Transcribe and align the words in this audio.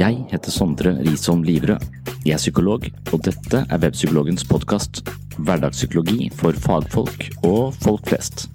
Jeg 0.00 0.16
heter 0.30 0.48
Sondre 0.54 0.94
Risholm 1.04 1.42
Livrød. 1.44 1.82
Jeg 2.24 2.32
er 2.32 2.40
psykolog, 2.40 2.86
og 3.12 3.20
dette 3.20 3.58
er 3.60 3.80
Webpsykologens 3.82 4.46
podkast. 4.48 5.02
Hverdagspsykologi 5.36 6.30
for 6.38 6.56
fagfolk 6.56 7.26
og 7.44 7.74
folk 7.82 8.06
flest. 8.08 8.46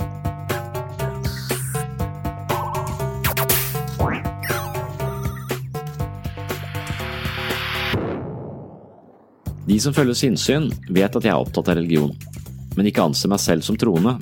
De 9.69 9.77
som 9.83 9.93
følger 9.93 10.17
sinnssyn, 10.17 10.71
vet 10.89 11.13
at 11.13 11.27
jeg 11.27 11.29
er 11.29 11.37
opptatt 11.37 11.69
av 11.69 11.77
religion, 11.77 12.15
men 12.73 12.89
ikke 12.89 13.05
anser 13.05 13.29
meg 13.29 13.43
selv 13.43 13.67
som 13.67 13.77
troende. 13.77 14.15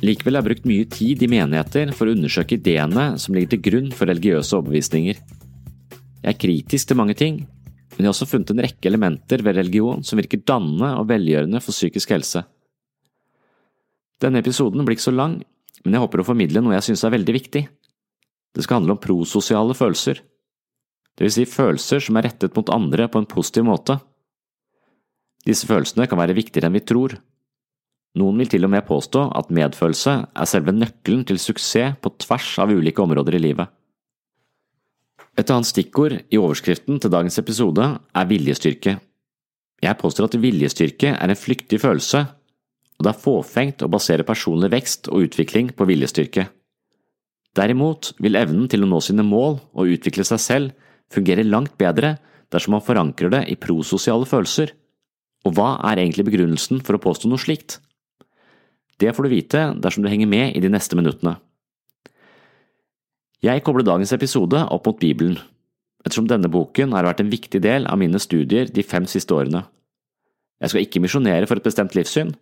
Likevel 0.00 0.38
har 0.38 0.46
jeg 0.46 0.48
brukt 0.48 0.70
mye 0.72 0.88
tid 0.88 1.20
i 1.20 1.28
menigheter 1.34 1.92
for 1.92 2.08
å 2.08 2.16
undersøke 2.16 2.56
ideene 2.56 3.10
som 3.20 3.36
ligger 3.36 3.58
til 3.58 3.62
grunn 3.68 3.92
for 3.92 4.08
religiøse 4.08 4.56
overbevisninger. 4.56 5.20
Jeg 6.20 6.34
er 6.34 6.40
kritisk 6.40 6.90
til 6.90 6.98
mange 7.00 7.16
ting, 7.16 7.42
men 7.44 7.98
jeg 7.98 8.08
har 8.08 8.14
også 8.14 8.28
funnet 8.28 8.52
en 8.52 8.62
rekke 8.64 8.88
elementer 8.88 9.44
ved 9.44 9.56
religion 9.56 10.04
som 10.06 10.20
virker 10.20 10.44
dannende 10.46 10.94
og 11.00 11.08
velgjørende 11.10 11.60
for 11.64 11.76
psykisk 11.76 12.12
helse. 12.14 12.44
Denne 14.20 14.42
episoden 14.44 14.84
blir 14.84 14.98
ikke 14.98 15.08
så 15.08 15.16
lang, 15.16 15.40
men 15.84 15.96
jeg 15.96 16.04
håper 16.04 16.20
å 16.20 16.28
formidle 16.28 16.60
noe 16.60 16.76
jeg 16.76 16.90
synes 16.90 17.06
er 17.08 17.16
veldig 17.16 17.36
viktig. 17.36 17.64
Det 18.52 18.66
skal 18.66 18.80
handle 18.80 18.96
om 18.98 19.00
prososiale 19.00 19.76
følelser, 19.78 20.20
det 21.20 21.26
vil 21.26 21.34
si 21.34 21.44
følelser 21.44 22.00
som 22.00 22.16
er 22.16 22.30
rettet 22.30 22.54
mot 22.56 22.70
andre 22.72 23.04
på 23.12 23.20
en 23.20 23.28
positiv 23.28 23.66
måte. 23.68 23.98
Disse 25.44 25.68
følelsene 25.68 26.06
kan 26.08 26.16
være 26.16 26.36
viktigere 26.36 26.70
enn 26.70 26.78
vi 26.78 26.80
tror. 26.80 27.12
Noen 28.16 28.40
vil 28.40 28.48
til 28.48 28.64
og 28.64 28.72
med 28.72 28.86
påstå 28.88 29.26
at 29.36 29.52
medfølelse 29.52 30.14
er 30.32 30.48
selve 30.48 30.72
nøkkelen 30.72 31.26
til 31.28 31.36
suksess 31.42 31.98
på 32.00 32.14
tvers 32.24 32.54
av 32.64 32.72
ulike 32.72 33.04
områder 33.04 33.36
i 33.36 33.42
livet. 33.44 33.68
Et 35.38 35.50
annet 35.50 35.68
stikkord 35.68 36.16
i 36.18 36.38
overskriften 36.40 36.98
til 37.00 37.12
dagens 37.12 37.38
episode 37.38 37.86
er 37.86 38.30
viljestyrke. 38.30 38.96
Jeg 39.80 39.98
påstår 40.00 40.28
at 40.28 40.38
viljestyrke 40.42 41.14
er 41.14 41.32
en 41.32 41.38
flyktig 41.38 41.80
følelse, 41.80 42.24
og 42.98 43.06
det 43.06 43.12
er 43.12 43.22
fåfengt 43.22 43.84
å 43.84 43.90
basere 43.92 44.26
personlig 44.28 44.72
vekst 44.74 45.08
og 45.08 45.28
utvikling 45.28 45.70
på 45.76 45.86
viljestyrke. 45.88 46.50
Derimot 47.56 48.12
vil 48.22 48.38
evnen 48.38 48.68
til 48.70 48.84
å 48.84 48.90
nå 48.90 49.00
sine 49.02 49.24
mål 49.26 49.58
og 49.72 49.94
utvikle 49.94 50.26
seg 50.26 50.42
selv 50.42 50.90
fungere 51.10 51.46
langt 51.46 51.78
bedre 51.80 52.18
dersom 52.52 52.76
man 52.76 52.84
forankrer 52.84 53.32
det 53.32 53.44
i 53.50 53.58
prososiale 53.58 54.28
følelser. 54.28 54.74
Og 55.46 55.56
hva 55.56 55.78
er 55.88 56.02
egentlig 56.02 56.26
begrunnelsen 56.28 56.82
for 56.84 56.98
å 56.98 57.02
påstå 57.02 57.30
noe 57.30 57.40
slikt? 57.40 57.78
Det 59.00 59.14
får 59.16 59.26
du 59.26 59.32
vite 59.32 59.62
dersom 59.80 60.04
du 60.04 60.10
henger 60.12 60.28
med 60.28 60.56
i 60.56 60.62
de 60.62 60.68
neste 60.68 60.98
minuttene. 60.98 61.38
Jeg 63.40 63.62
kobler 63.64 63.86
dagens 63.88 64.10
episode 64.12 64.58
opp 64.68 64.84
mot 64.84 64.98
Bibelen, 65.00 65.38
ettersom 66.04 66.26
denne 66.28 66.50
boken 66.52 66.90
har 66.92 67.06
vært 67.06 67.22
en 67.22 67.30
viktig 67.32 67.62
del 67.64 67.86
av 67.88 67.96
mine 67.96 68.18
studier 68.20 68.68
de 68.68 68.82
fem 68.84 69.06
siste 69.08 69.32
årene. 69.32 69.62
Jeg 70.60 70.68
skal 70.68 70.82
ikke 70.84 71.00
misjonere 71.00 71.46
for 71.48 71.56
et 71.56 71.64
bestemt 71.64 71.94
livssyn, 71.96 72.34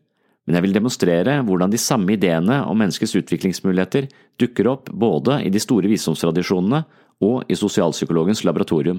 men 0.43 0.59
jeg 0.59 0.65
vil 0.65 0.75
demonstrere 0.75 1.37
hvordan 1.47 1.71
de 1.71 1.79
samme 1.79 2.17
ideene 2.17 2.57
om 2.67 2.83
menneskets 2.83 3.15
utviklingsmuligheter 3.21 4.09
dukker 4.43 4.73
opp 4.73 4.91
både 4.91 5.37
i 5.47 5.53
de 5.55 5.63
store 5.63 5.87
visdomstradisjonene 5.87 6.83
og 7.23 7.47
i 7.47 7.59
sosialpsykologens 7.63 8.43
laboratorium. 8.49 8.99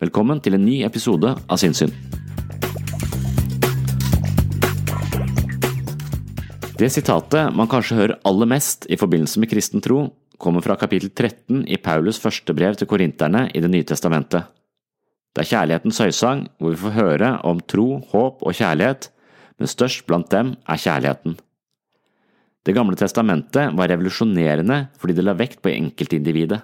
Velkommen 0.00 0.40
til 0.40 0.56
en 0.56 0.64
ny 0.64 0.78
episode 0.88 1.34
av 1.36 1.60
Sinnssyn. 1.60 1.92
Det 6.80 6.88
sitatet 6.88 7.52
man 7.52 7.68
kanskje 7.68 8.00
hører 8.00 8.18
aller 8.24 8.48
mest 8.48 8.88
i 8.88 8.96
forbindelse 8.96 9.44
med 9.44 9.52
kristen 9.52 9.84
tro, 9.84 10.06
kommer 10.40 10.64
fra 10.64 10.78
kapittel 10.80 11.12
13 11.12 11.66
i 11.68 11.76
Paulus 11.76 12.18
første 12.20 12.54
brev 12.56 12.78
til 12.78 12.88
korinterne 12.88 13.48
i 13.54 13.60
Det 13.60 13.70
nye 13.70 13.84
testamentet. 13.84 14.48
Det 15.30 15.44
er 15.44 15.50
kjærlighetens 15.52 16.00
høysang, 16.02 16.46
hvor 16.58 16.72
vi 16.72 16.80
får 16.80 16.96
høre 16.96 17.28
om 17.46 17.60
tro, 17.60 18.00
håp 18.10 18.42
og 18.42 18.56
kjærlighet, 18.56 19.10
men 19.60 19.70
størst 19.70 20.06
blant 20.08 20.30
dem 20.32 20.56
er 20.66 20.80
kjærligheten. 20.80 21.36
Det 22.66 22.74
gamle 22.74 22.96
testamentet 22.96 23.76
var 23.76 23.88
revolusjonerende 23.88 24.88
fordi 25.00 25.16
det 25.16 25.24
la 25.24 25.36
vekt 25.36 25.62
på 25.62 25.72
enkeltindividet. 25.72 26.60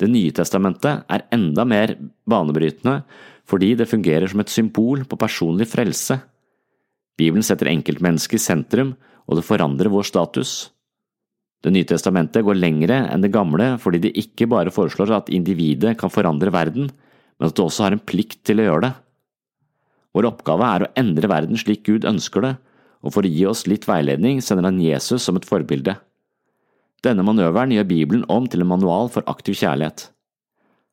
Det 0.00 0.08
nye 0.08 0.32
testamentet 0.32 1.04
er 1.10 1.26
enda 1.34 1.66
mer 1.68 1.92
banebrytende 2.26 3.02
fordi 3.50 3.74
det 3.76 3.90
fungerer 3.90 4.30
som 4.30 4.40
et 4.40 4.52
symbol 4.52 5.04
på 5.04 5.18
personlig 5.18 5.66
frelse. 5.68 6.16
Bibelen 7.18 7.44
setter 7.44 7.68
enkeltmennesket 7.68 8.38
i 8.38 8.42
sentrum, 8.42 8.94
og 9.26 9.36
det 9.36 9.44
forandrer 9.44 9.90
vår 9.92 10.06
status. 10.06 10.70
Det 11.60 11.72
nye 11.74 11.84
testamentet 11.84 12.44
går 12.46 12.56
lengre 12.56 13.02
enn 13.12 13.24
det 13.24 13.32
gamle 13.34 13.74
fordi 13.82 14.00
det 14.06 14.16
ikke 14.18 14.48
bare 14.48 14.72
foreslår 14.72 15.12
at 15.18 15.32
individet 15.32 15.96
kan 16.00 16.12
forandre 16.12 16.52
verden, 16.54 16.88
men 16.88 17.48
at 17.48 17.56
det 17.56 17.64
også 17.64 17.86
har 17.86 17.96
en 17.96 18.04
plikt 18.04 18.42
til 18.48 18.62
å 18.62 18.68
gjøre 18.68 18.84
det. 18.88 18.92
Vår 20.16 20.26
oppgave 20.32 20.66
er 20.66 20.84
å 20.84 20.92
endre 20.98 21.30
verden 21.30 21.60
slik 21.60 21.84
Gud 21.86 22.08
ønsker 22.08 22.44
det, 22.46 22.54
og 23.00 23.14
for 23.14 23.24
å 23.24 23.32
gi 23.32 23.44
oss 23.48 23.66
litt 23.70 23.86
veiledning 23.88 24.40
sender 24.44 24.66
han 24.68 24.80
Jesus 24.82 25.24
som 25.24 25.38
et 25.38 25.48
forbilde. 25.48 25.96
Denne 27.04 27.24
manøveren 27.24 27.72
gjør 27.72 27.88
Bibelen 27.88 28.24
om 28.28 28.48
til 28.50 28.64
en 28.64 28.72
manual 28.72 29.08
for 29.12 29.24
aktiv 29.30 29.56
kjærlighet. 29.56 30.10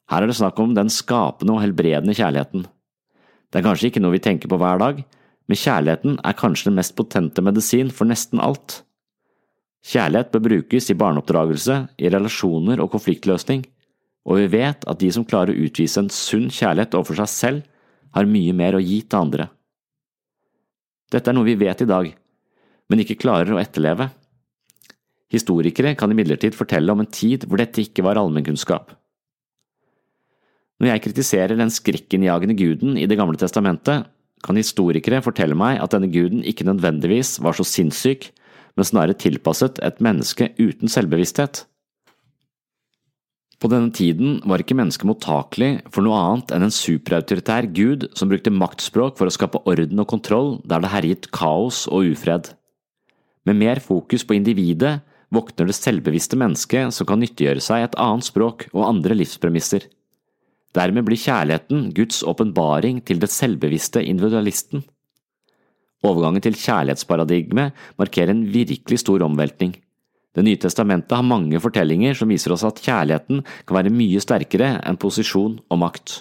Her 0.08 0.24
er 0.24 0.32
det 0.32 0.38
snakk 0.40 0.60
om 0.64 0.76
den 0.76 0.92
skapende 0.94 1.58
og 1.58 1.64
helbredende 1.64 2.16
kjærligheten. 2.16 2.64
Det 3.52 3.60
er 3.60 3.66
kanskje 3.66 3.90
ikke 3.90 4.04
noe 4.04 4.16
vi 4.16 4.24
tenker 4.24 4.52
på 4.52 4.60
hver 4.60 4.80
dag, 4.80 5.02
men 5.48 5.60
kjærligheten 5.60 6.20
er 6.24 6.38
kanskje 6.40 6.70
den 6.70 6.78
mest 6.80 6.96
potente 6.96 7.44
medisin 7.44 7.92
for 7.92 8.08
nesten 8.08 8.40
alt. 8.44 8.82
Kjærlighet 9.88 10.32
bør 10.34 10.44
brukes 10.50 10.90
i 10.92 10.98
barneoppdragelse, 11.00 11.76
i 11.96 12.10
relasjoner 12.12 12.82
og 12.84 12.92
konfliktløsning, 12.92 13.64
og 14.28 14.42
vi 14.42 14.48
vet 14.58 14.84
at 14.84 15.00
de 15.00 15.10
som 15.16 15.26
klarer 15.28 15.56
å 15.56 15.68
utvise 15.68 16.02
en 16.02 16.12
sunn 16.12 16.50
kjærlighet 16.52 16.98
overfor 16.98 17.22
seg 17.22 17.32
selv, 17.32 17.62
har 18.16 18.28
mye 18.28 18.56
mer 18.56 18.76
å 18.76 18.84
gi 18.84 19.00
til 19.06 19.20
andre. 19.22 19.48
Dette 21.12 21.32
er 21.32 21.38
noe 21.38 21.48
vi 21.48 21.56
vet 21.60 21.84
i 21.84 21.88
dag, 21.88 22.10
men 22.92 23.04
ikke 23.04 23.20
klarer 23.22 23.54
å 23.56 23.62
etterleve. 23.62 24.10
Historikere 25.32 25.94
kan 26.00 26.12
imidlertid 26.12 26.56
fortelle 26.56 26.92
om 26.92 27.04
en 27.04 27.12
tid 27.12 27.46
hvor 27.48 27.60
dette 27.62 27.84
ikke 27.84 28.04
var 28.04 28.20
allmennkunnskap. 28.20 28.92
Når 30.78 30.92
jeg 30.92 31.04
kritiserer 31.08 31.58
den 31.58 31.72
skrekkinnjagende 31.74 32.56
guden 32.58 33.00
i 33.00 33.08
Det 33.10 33.18
gamle 33.18 33.40
testamentet, 33.40 34.06
kan 34.44 34.60
historikere 34.60 35.24
fortelle 35.26 35.56
meg 35.58 35.80
at 35.82 35.96
denne 35.96 36.12
guden 36.14 36.44
ikke 36.46 36.68
nødvendigvis 36.68 37.40
var 37.42 37.56
så 37.58 37.66
sinnssyk, 37.66 38.30
men 38.78 38.88
snarere 38.88 39.18
tilpasset 39.18 39.82
et 39.84 40.00
menneske 40.04 40.52
uten 40.62 40.92
selvbevissthet. 40.92 41.66
På 43.58 43.70
denne 43.72 43.90
tiden 43.90 44.38
var 44.46 44.62
ikke 44.62 44.78
mennesket 44.78 45.10
mottakelig 45.10 45.72
for 45.90 46.06
noe 46.06 46.18
annet 46.22 46.54
enn 46.54 46.68
en 46.68 46.74
superautoritær 46.74 47.66
gud 47.74 48.06
som 48.18 48.30
brukte 48.30 48.54
maktspråk 48.54 49.18
for 49.18 49.30
å 49.30 49.34
skape 49.34 49.64
orden 49.66 50.04
og 50.04 50.10
kontroll 50.12 50.52
der 50.62 50.84
det 50.84 50.94
herjet 50.94 51.30
kaos 51.34 51.88
og 51.90 52.12
ufred. 52.14 52.52
Med 53.50 53.58
mer 53.58 53.82
fokus 53.82 54.28
på 54.28 54.38
individet 54.38 55.00
våkner 55.34 55.72
det 55.72 55.76
selvbevisste 55.78 56.38
mennesket 56.38 56.94
som 56.94 57.10
kan 57.10 57.20
nyttiggjøre 57.24 57.64
seg 57.64 57.88
et 57.88 57.98
annet 58.00 58.30
språk 58.30 58.68
og 58.76 58.86
andre 58.86 59.18
livspremisser. 59.18 59.88
Dermed 60.78 61.08
blir 61.08 61.18
kjærligheten 61.18 61.90
Guds 61.98 62.22
åpenbaring 62.28 63.02
til 63.08 63.18
det 63.24 63.32
selvbevisste 63.34 64.04
individualisten. 64.06 64.86
Overgangen 66.06 66.44
til 66.46 66.58
kjærlighetsparadigme 66.58 67.72
markerer 67.98 68.34
en 68.34 68.46
virkelig 68.54 69.02
stor 69.02 69.24
omveltning. 69.26 69.74
Det 70.38 70.44
nye 70.46 70.60
testamentet 70.62 71.16
har 71.18 71.26
mange 71.26 71.58
fortellinger 71.58 72.14
som 72.18 72.30
viser 72.30 72.54
oss 72.54 72.66
at 72.68 72.82
kjærligheten 72.84 73.42
kan 73.66 73.78
være 73.80 73.94
mye 73.94 74.22
sterkere 74.22 74.76
enn 74.86 75.00
posisjon 75.02 75.58
og 75.74 75.82
makt. 75.82 76.20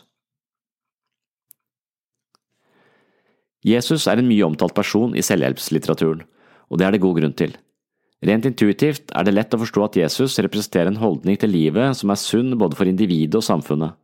Jesus 3.67 4.07
er 4.07 4.23
en 4.23 4.29
mye 4.31 4.47
omtalt 4.47 4.73
person 4.77 5.13
i 5.19 5.25
selvhjelpslitteraturen, 5.27 6.23
og 6.71 6.79
det 6.79 6.87
er 6.87 6.95
det 6.95 7.03
god 7.03 7.19
grunn 7.19 7.37
til. 7.37 7.57
Rent 8.25 8.47
intuitivt 8.49 9.13
er 9.13 9.27
det 9.27 9.35
lett 9.35 9.53
å 9.53 9.61
forstå 9.61 9.85
at 9.85 9.99
Jesus 10.01 10.39
representerer 10.41 10.89
en 10.89 11.03
holdning 11.03 11.37
til 11.37 11.53
livet 11.53 11.99
som 11.99 12.11
er 12.11 12.21
sunn 12.21 12.55
både 12.57 12.79
for 12.79 12.89
individet 12.89 13.37
og 13.37 13.45
samfunnet. 13.45 13.99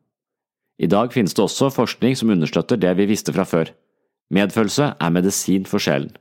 I 0.83 0.91
dag 0.91 1.15
finnes 1.15 1.33
det 1.33 1.45
også 1.45 1.71
forskning 1.73 2.19
som 2.19 2.33
understøtter 2.35 2.81
det 2.81 2.93
vi 2.99 3.09
visste 3.09 3.33
fra 3.33 3.47
før. 3.49 3.71
Medfølelse 4.33 4.95
er 4.97 5.13
medisin 5.13 5.67
for 5.69 5.83
sjelen. 5.83 6.13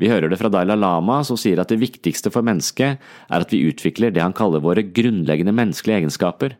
Vi 0.00 0.08
hører 0.08 0.32
det 0.32 0.38
fra 0.40 0.48
Dalai 0.52 0.78
Lama, 0.78 1.18
som 1.28 1.36
sier 1.36 1.60
at 1.60 1.68
det 1.68 1.80
viktigste 1.80 2.32
for 2.32 2.44
mennesket 2.46 3.00
er 3.00 3.44
at 3.44 3.50
vi 3.52 3.66
utvikler 3.68 4.12
det 4.14 4.22
han 4.24 4.36
kaller 4.36 4.62
våre 4.64 4.84
grunnleggende 4.84 5.52
menneskelige 5.52 6.00
egenskaper. 6.00 6.54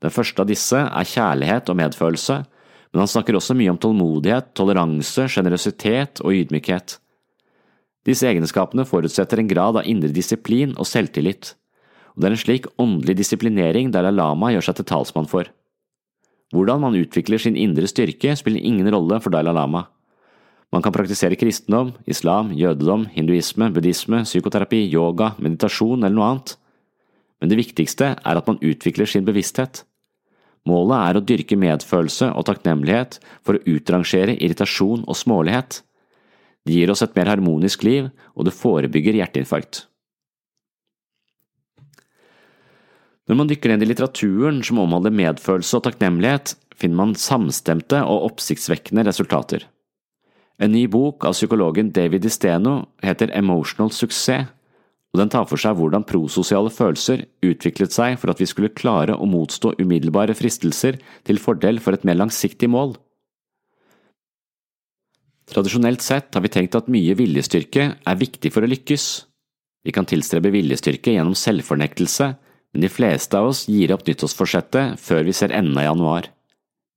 Den 0.00 0.12
første 0.12 0.42
av 0.42 0.48
disse 0.48 0.80
er 0.80 1.08
kjærlighet 1.08 1.72
og 1.72 1.78
medfølelse, 1.80 2.40
men 2.90 3.02
han 3.04 3.08
snakker 3.08 3.36
også 3.38 3.56
mye 3.56 3.72
om 3.72 3.78
tålmodighet, 3.80 4.52
toleranse, 4.56 5.28
sjenerøsitet 5.32 6.20
og 6.24 6.36
ydmykhet. 6.36 6.98
Disse 8.08 8.28
egenskapene 8.28 8.86
forutsetter 8.88 9.40
en 9.40 9.48
grad 9.48 9.78
av 9.80 9.88
indre 9.88 10.12
disiplin 10.12 10.72
og 10.76 10.88
selvtillit, 10.88 11.54
og 12.16 12.20
det 12.20 12.28
er 12.28 12.36
en 12.36 12.42
slik 12.42 12.68
åndelig 12.80 13.16
disiplinering 13.20 13.92
Dalai 13.94 14.12
Lama 14.12 14.50
gjør 14.52 14.66
seg 14.68 14.80
til 14.80 14.88
talsmann 14.92 15.28
for. 15.30 15.48
Hvordan 16.50 16.82
man 16.82 16.96
utvikler 16.98 17.38
sin 17.38 17.56
indre 17.56 17.86
styrke, 17.86 18.34
spiller 18.36 18.62
ingen 18.66 18.88
rolle 18.90 19.20
for 19.22 19.30
Dalai 19.30 19.54
Lama. 19.54 19.84
Man 20.70 20.82
kan 20.82 20.94
praktisere 20.94 21.38
kristendom, 21.38 21.92
islam, 22.06 22.52
jødedom, 22.54 23.06
hinduisme, 23.10 23.70
buddhisme, 23.74 24.22
psykoterapi, 24.26 24.84
yoga, 24.90 25.32
meditasjon 25.42 26.02
eller 26.02 26.16
noe 26.16 26.28
annet. 26.30 26.56
Men 27.40 27.50
det 27.50 27.58
viktigste 27.58 28.14
er 28.14 28.38
at 28.38 28.46
man 28.50 28.60
utvikler 28.62 29.08
sin 29.10 29.26
bevissthet. 29.26 29.84
Målet 30.68 30.98
er 30.98 31.18
å 31.18 31.24
dyrke 31.24 31.56
medfølelse 31.58 32.30
og 32.36 32.46
takknemlighet 32.46 33.18
for 33.46 33.56
å 33.56 33.76
utrangere 33.76 34.36
irritasjon 34.36 35.06
og 35.08 35.18
smålighet. 35.18 35.80
Det 36.66 36.76
gir 36.76 36.92
oss 36.92 37.02
et 37.02 37.14
mer 37.16 37.30
harmonisk 37.32 37.86
liv, 37.86 38.10
og 38.36 38.46
det 38.46 38.54
forebygger 38.54 39.16
hjerteinfarkt. 39.22 39.86
Når 43.30 43.38
man 43.38 43.46
dykker 43.46 43.70
ned 43.70 43.84
i 43.84 43.86
litteraturen 43.86 44.56
som 44.66 44.80
omhandler 44.82 45.12
medfølelse 45.14 45.78
og 45.78 45.84
takknemlighet, 45.86 46.56
finner 46.74 46.98
man 46.98 47.12
samstemte 47.14 48.00
og 48.02 48.24
oppsiktsvekkende 48.26 49.04
resultater. 49.06 49.68
En 50.58 50.74
ny 50.74 50.88
bok 50.90 51.22
av 51.28 51.36
psykologen 51.36 51.92
David 51.94 52.26
Isteno 52.26 52.72
heter 53.06 53.30
Emotional 53.38 53.94
Success, 53.94 54.50
og 55.14 55.22
den 55.22 55.30
tar 55.30 55.46
for 55.46 55.62
seg 55.62 55.78
hvordan 55.78 56.08
prososiale 56.10 56.74
følelser 56.74 57.22
utviklet 57.46 57.94
seg 57.94 58.18
for 58.18 58.34
at 58.34 58.42
vi 58.42 58.50
skulle 58.50 58.74
klare 58.74 59.14
å 59.14 59.30
motstå 59.30 59.76
umiddelbare 59.78 60.34
fristelser 60.38 60.98
til 61.26 61.38
fordel 61.42 61.78
for 61.82 61.94
et 61.94 62.06
mer 62.06 62.18
langsiktig 62.18 62.66
mål. 62.70 62.96
Tradisjonelt 65.50 66.02
sett 66.02 66.34
har 66.34 66.42
vi 66.42 66.50
tenkt 66.50 66.78
at 66.78 66.90
mye 66.90 67.14
viljestyrke 67.18 67.92
er 67.94 68.22
viktig 68.26 68.50
for 68.54 68.66
å 68.66 68.74
lykkes. 68.74 69.08
Vi 69.86 69.94
kan 69.94 70.06
tilstrebe 70.06 70.50
viljestyrke 70.54 71.14
gjennom 71.14 71.38
selvfornektelse, 71.38 72.34
men 72.72 72.84
de 72.84 72.90
fleste 72.92 73.38
av 73.38 73.50
oss 73.50 73.64
gir 73.68 73.92
opp 73.94 74.04
nyttårsforsettet 74.06 75.00
før 75.00 75.24
vi 75.26 75.34
ser 75.36 75.54
enden 75.54 75.78
av 75.78 75.88
januar. 75.88 76.28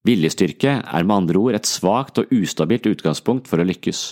Viljestyrke 0.03 0.81
er 0.83 1.07
med 1.07 1.15
andre 1.15 1.39
ord 1.39 1.57
et 1.57 1.69
svakt 1.69 2.19
og 2.19 2.31
ustabilt 2.35 2.89
utgangspunkt 2.89 3.47
for 3.49 3.61
å 3.61 3.67
lykkes. 3.67 4.03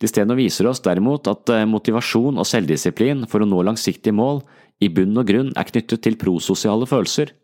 Disteno 0.00 0.36
viser 0.38 0.70
oss 0.70 0.80
derimot 0.80 1.28
at 1.28 1.50
eh, 1.52 1.66
motivasjon 1.68 2.40
og 2.40 2.48
selvdisiplin 2.48 3.26
for 3.28 3.42
å 3.42 3.48
nå 3.48 3.60
langsiktige 3.66 4.16
mål 4.16 4.40
i 4.80 4.88
bunn 4.88 5.18
og 5.20 5.28
grunn 5.28 5.52
er 5.58 5.68
knyttet 5.68 6.00
til 6.06 6.16
prososiale 6.20 6.88
følelser. 6.88 7.34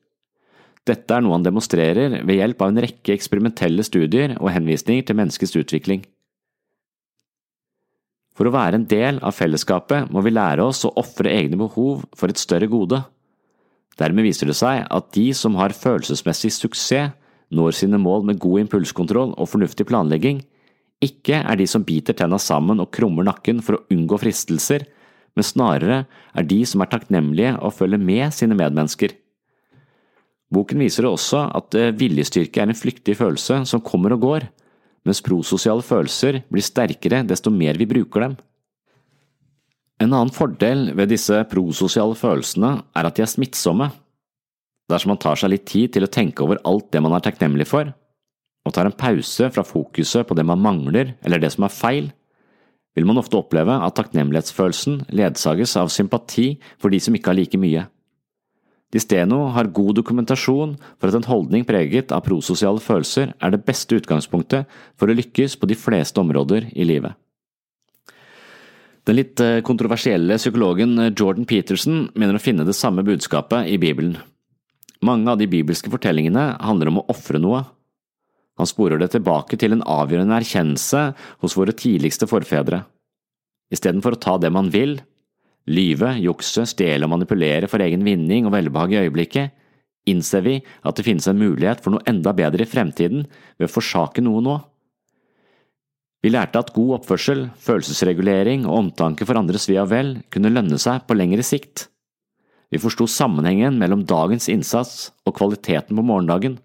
Dette 0.87 1.13
er 1.13 1.25
noe 1.25 1.35
han 1.35 1.45
demonstrerer 1.45 2.21
ved 2.23 2.39
hjelp 2.39 2.63
av 2.63 2.71
en 2.71 2.85
rekke 2.87 3.13
eksperimentelle 3.13 3.85
studier 3.85 4.37
og 4.39 4.53
henvisninger 4.55 5.05
til 5.05 5.19
menneskets 5.19 5.57
utvikling. 5.59 6.07
For 8.37 8.49
å 8.49 8.53
være 8.53 8.77
en 8.77 8.89
del 8.89 9.19
av 9.25 9.35
fellesskapet 9.37 10.11
må 10.13 10.21
vi 10.25 10.35
lære 10.35 10.65
oss 10.65 10.85
å 10.85 10.93
ofre 11.01 11.33
egne 11.33 11.57
behov 11.61 12.05
for 12.17 12.33
et 12.33 12.41
større 12.41 12.69
gode. 12.69 13.01
Dermed 13.97 14.27
viser 14.29 14.51
det 14.51 14.59
seg 14.59 14.85
at 14.93 15.09
de 15.17 15.31
som 15.37 15.57
har 15.57 15.73
følelsesmessig 15.77 16.53
suksess, 16.53 17.15
når 17.47 17.77
sine 17.79 17.99
mål 18.03 18.25
med 18.27 18.41
god 18.43 18.65
impulskontroll 18.65 19.33
og 19.39 19.49
fornuftig 19.49 19.87
planlegging, 19.87 20.41
ikke 21.05 21.39
er 21.39 21.59
de 21.61 21.67
som 21.71 21.85
biter 21.87 22.17
tenna 22.17 22.41
sammen 22.43 22.81
og 22.83 22.91
krummer 22.95 23.27
nakken 23.29 23.61
for 23.63 23.79
å 23.79 23.85
unngå 23.95 24.19
fristelser, 24.19 24.83
men 25.37 25.47
snarere 25.47 26.01
er 26.35 26.49
de 26.49 26.59
som 26.67 26.83
er 26.83 26.91
takknemlige 26.91 27.55
og 27.61 27.75
følger 27.77 28.03
med 28.03 28.35
sine 28.35 28.57
medmennesker. 28.59 29.15
Boken 30.53 30.81
viser 30.83 31.09
også 31.09 31.45
at 31.59 31.75
eh, 31.79 31.93
viljestyrke 31.95 32.63
er 32.63 32.71
en 32.71 32.79
flyktig 32.79 33.17
følelse 33.19 33.63
som 33.69 33.83
kommer 33.85 34.15
og 34.17 34.23
går, 34.25 34.49
mens 35.07 35.23
prososiale 35.25 35.85
følelser 35.87 36.43
blir 36.51 36.65
sterkere 36.65 37.23
desto 37.27 37.53
mer 37.55 37.79
vi 37.79 37.89
bruker 37.89 38.27
dem. 38.27 38.37
En 40.03 40.13
annen 40.13 40.33
fordel 40.35 40.91
ved 40.97 41.09
disse 41.15 41.39
prososiale 41.49 42.17
følelsene 42.19 42.73
er 42.93 43.09
at 43.09 43.17
de 43.17 43.25
er 43.25 43.31
smittsomme. 43.33 43.89
Dersom 44.91 45.15
man 45.15 45.23
tar 45.23 45.39
seg 45.41 45.55
litt 45.55 45.65
tid 45.71 45.95
til 45.95 46.05
å 46.05 46.13
tenke 46.13 46.45
over 46.45 46.61
alt 46.69 46.91
det 46.93 47.01
man 47.03 47.17
er 47.17 47.25
takknemlig 47.25 47.67
for, 47.71 47.89
og 48.67 48.75
tar 48.75 48.91
en 48.91 48.99
pause 48.99 49.49
fra 49.55 49.65
fokuset 49.67 50.27
på 50.29 50.37
det 50.37 50.45
man 50.47 50.63
mangler 50.63 51.15
eller 51.25 51.41
det 51.43 51.55
som 51.55 51.65
er 51.67 51.75
feil, 51.75 52.13
vil 52.97 53.09
man 53.09 53.21
ofte 53.21 53.39
oppleve 53.39 53.75
at 53.85 53.97
takknemlighetsfølelsen 53.99 55.07
ledsages 55.17 55.77
av 55.81 55.93
sympati 55.93 56.55
for 56.81 56.93
de 56.93 57.01
som 57.03 57.17
ikke 57.17 57.33
har 57.33 57.39
like 57.39 57.61
mye. 57.61 57.85
Disteno 58.95 59.49
har 59.57 59.73
god 59.75 59.97
dokumentasjon 59.99 60.77
for 60.97 61.11
at 61.11 61.17
en 61.19 61.27
holdning 61.27 61.67
preget 61.67 62.13
av 62.15 62.23
prososiale 62.27 62.83
følelser 62.83 63.33
er 63.35 63.53
det 63.53 63.65
beste 63.67 63.99
utgangspunktet 63.99 64.71
for 64.97 65.11
å 65.11 65.17
lykkes 65.17 65.59
på 65.59 65.69
de 65.71 65.79
fleste 65.79 66.23
områder 66.23 66.71
i 66.73 66.87
livet. 66.87 67.17
Den 69.07 69.19
litt 69.19 69.41
eh, 69.43 69.61
kontroversielle 69.67 70.39
psykologen 70.39 70.97
eh, 70.99 71.13
Jordan 71.15 71.47
Peterson 71.47 72.09
mener 72.15 72.39
å 72.39 72.43
finne 72.43 72.67
det 72.67 72.75
samme 72.79 73.05
budskapet 73.07 73.71
i 73.71 73.79
Bibelen. 73.79 74.17
Mange 75.07 75.31
av 75.31 75.39
de 75.39 75.47
bibelske 75.51 75.91
fortellingene 75.93 76.57
handler 76.63 76.91
om 76.91 77.03
å 77.03 77.07
ofre 77.13 77.39
noe. 77.43 77.63
Han 78.57 78.71
sporer 78.71 78.99
det 79.03 79.13
tilbake 79.13 79.59
til 79.61 79.77
en 79.77 79.85
avgjørende 79.85 80.39
erkjennelse 80.41 81.03
hos 81.43 81.59
våre 81.59 81.75
tidligste 81.77 82.27
forfedre. 82.31 82.83
Istedenfor 83.75 84.17
å 84.17 84.23
ta 84.23 84.37
det 84.43 84.51
man 84.55 84.73
vil, 84.75 84.97
lyve, 85.67 86.15
jukse, 86.23 86.67
stjele 86.69 87.07
og 87.07 87.13
manipulere 87.17 87.69
for 87.71 87.83
egen 87.83 88.05
vinning 88.07 88.47
og 88.47 88.55
velbehag 88.55 88.95
i 88.95 89.01
øyeblikket, 89.05 89.55
innser 90.07 90.45
vi 90.47 90.61
at 90.87 90.97
det 90.97 91.05
finnes 91.07 91.27
en 91.27 91.41
mulighet 91.41 91.83
for 91.83 91.95
noe 91.95 92.07
enda 92.07 92.33
bedre 92.37 92.63
i 92.63 92.71
fremtiden 92.71 93.27
ved 93.59 93.67
å 93.67 93.73
forsake 93.73 94.23
noe 94.23 94.43
nå. 94.45 94.57
Vi 96.23 96.33
lærte 96.33 96.59
at 96.63 96.73
god 96.75 97.01
oppførsel, 97.01 97.49
følelsesregulering 97.63 98.65
og 98.67 98.79
omtanke 98.81 99.27
for 99.27 99.39
andres 99.39 99.69
ve 99.71 99.77
og 99.83 99.91
vel 99.93 100.17
kunne 100.33 100.51
lønne 100.55 100.79
seg 100.83 101.05
på 101.07 101.19
lengre 101.19 101.45
sikt. 101.47 101.89
Vi 102.71 102.81
forsto 102.83 103.07
sammenhengen 103.11 103.77
mellom 103.79 104.03
dagens 104.09 104.49
innsats 104.51 105.11
og 105.27 105.37
kvaliteten 105.39 105.95
på 105.95 106.07
morgendagen. 106.07 106.57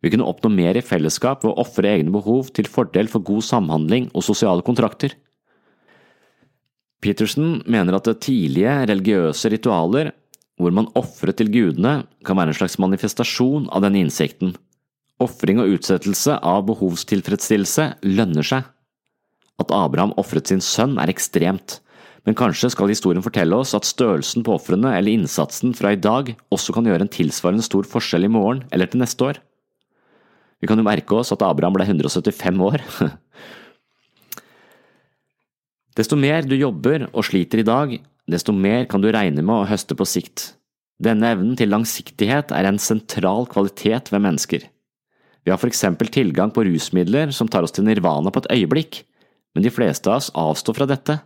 Vi 0.00 0.12
kunne 0.12 0.28
oppnå 0.28 0.52
mer 0.54 0.78
i 0.78 0.84
fellesskap 0.84 1.42
ved 1.44 1.52
å 1.52 1.64
ofre 1.64 1.90
egne 1.90 2.14
behov 2.14 2.52
til 2.56 2.70
fordel 2.70 3.10
for 3.10 3.24
god 3.26 3.44
samhandling 3.44 4.08
og 4.14 4.24
sosiale 4.24 4.64
kontrakter. 4.64 5.16
Peterson 7.00 7.60
mener 7.64 7.96
at 7.96 8.08
tidlige 8.20 8.74
religiøse 8.90 9.50
ritualer 9.52 10.12
hvor 10.60 10.74
man 10.76 10.90
ofret 10.98 11.38
til 11.40 11.48
gudene, 11.52 12.02
kan 12.26 12.36
være 12.36 12.52
en 12.52 12.58
slags 12.58 12.76
manifestasjon 12.82 13.70
av 13.72 13.80
denne 13.84 14.02
innsikten. 14.04 14.52
Ofring 15.20 15.60
og 15.62 15.76
utsettelse 15.76 16.36
av 16.36 16.66
behovstilfredsstillelse 16.68 17.86
lønner 18.04 18.46
seg. 18.46 18.66
At 19.60 19.72
Abraham 19.72 20.12
ofret 20.20 20.48
sin 20.52 20.60
sønn 20.64 20.98
er 21.00 21.12
ekstremt, 21.12 21.78
men 22.28 22.36
kanskje 22.36 22.70
skal 22.74 22.92
historien 22.92 23.24
fortelle 23.24 23.56
oss 23.56 23.72
at 23.76 23.88
størrelsen 23.88 24.44
på 24.44 24.52
ofrene 24.56 24.92
eller 24.96 25.16
innsatsen 25.16 25.72
fra 25.76 25.94
i 25.94 26.00
dag 26.00 26.34
også 26.52 26.76
kan 26.76 26.88
gjøre 26.88 27.06
en 27.06 27.12
tilsvarende 27.12 27.64
stor 27.64 27.88
forskjell 27.88 28.28
i 28.28 28.32
morgen 28.32 28.66
eller 28.72 28.90
til 28.90 29.00
neste 29.00 29.24
år. 29.24 29.40
Vi 30.60 30.68
kan 30.68 30.76
jo 30.76 30.84
merke 30.84 31.16
oss 31.16 31.32
at 31.32 31.44
Abraham 31.44 31.76
ble 31.76 31.88
175 31.88 32.60
år. 32.68 32.84
Desto 36.00 36.16
mer 36.16 36.46
du 36.48 36.54
jobber 36.56 37.02
og 37.10 37.26
sliter 37.28 37.60
i 37.60 37.66
dag, 37.66 37.90
desto 38.30 38.54
mer 38.56 38.86
kan 38.88 39.02
du 39.02 39.10
regne 39.12 39.42
med 39.44 39.52
å 39.52 39.68
høste 39.68 39.92
på 39.98 40.06
sikt. 40.08 40.54
Denne 40.96 41.34
evnen 41.34 41.58
til 41.60 41.68
langsiktighet 41.68 42.54
er 42.56 42.68
en 42.68 42.80
sentral 42.80 43.44
kvalitet 43.50 44.08
ved 44.08 44.22
mennesker. 44.24 44.64
Vi 45.44 45.52
har 45.52 45.60
for 45.60 45.68
eksempel 45.68 46.08
tilgang 46.12 46.54
på 46.56 46.64
rusmidler 46.64 47.34
som 47.36 47.50
tar 47.52 47.66
oss 47.66 47.76
til 47.76 47.84
nirvana 47.84 48.32
på 48.32 48.40
et 48.40 48.48
øyeblikk, 48.56 49.02
men 49.52 49.66
de 49.66 49.72
fleste 49.74 50.08
av 50.08 50.22
oss 50.22 50.30
avstår 50.32 50.78
fra 50.78 50.88
dette. 50.88 51.18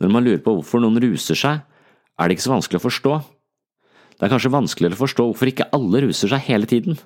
Når 0.00 0.14
man 0.14 0.24
lurer 0.24 0.40
på 0.44 0.56
hvorfor 0.56 0.80
noen 0.80 0.96
ruser 1.04 1.36
seg, 1.36 1.60
er 1.60 2.28
det 2.28 2.38
ikke 2.38 2.46
så 2.46 2.54
vanskelig 2.54 2.80
å 2.80 2.86
forstå. 2.86 3.14
Det 4.16 4.24
er 4.24 4.32
kanskje 4.32 4.56
vanskeligere 4.56 4.96
å 4.96 5.02
forstå 5.02 5.26
hvorfor 5.26 5.52
ikke 5.52 5.68
alle 5.76 6.06
ruser 6.06 6.32
seg 6.32 6.48
hele 6.48 6.68
tiden. 6.70 6.96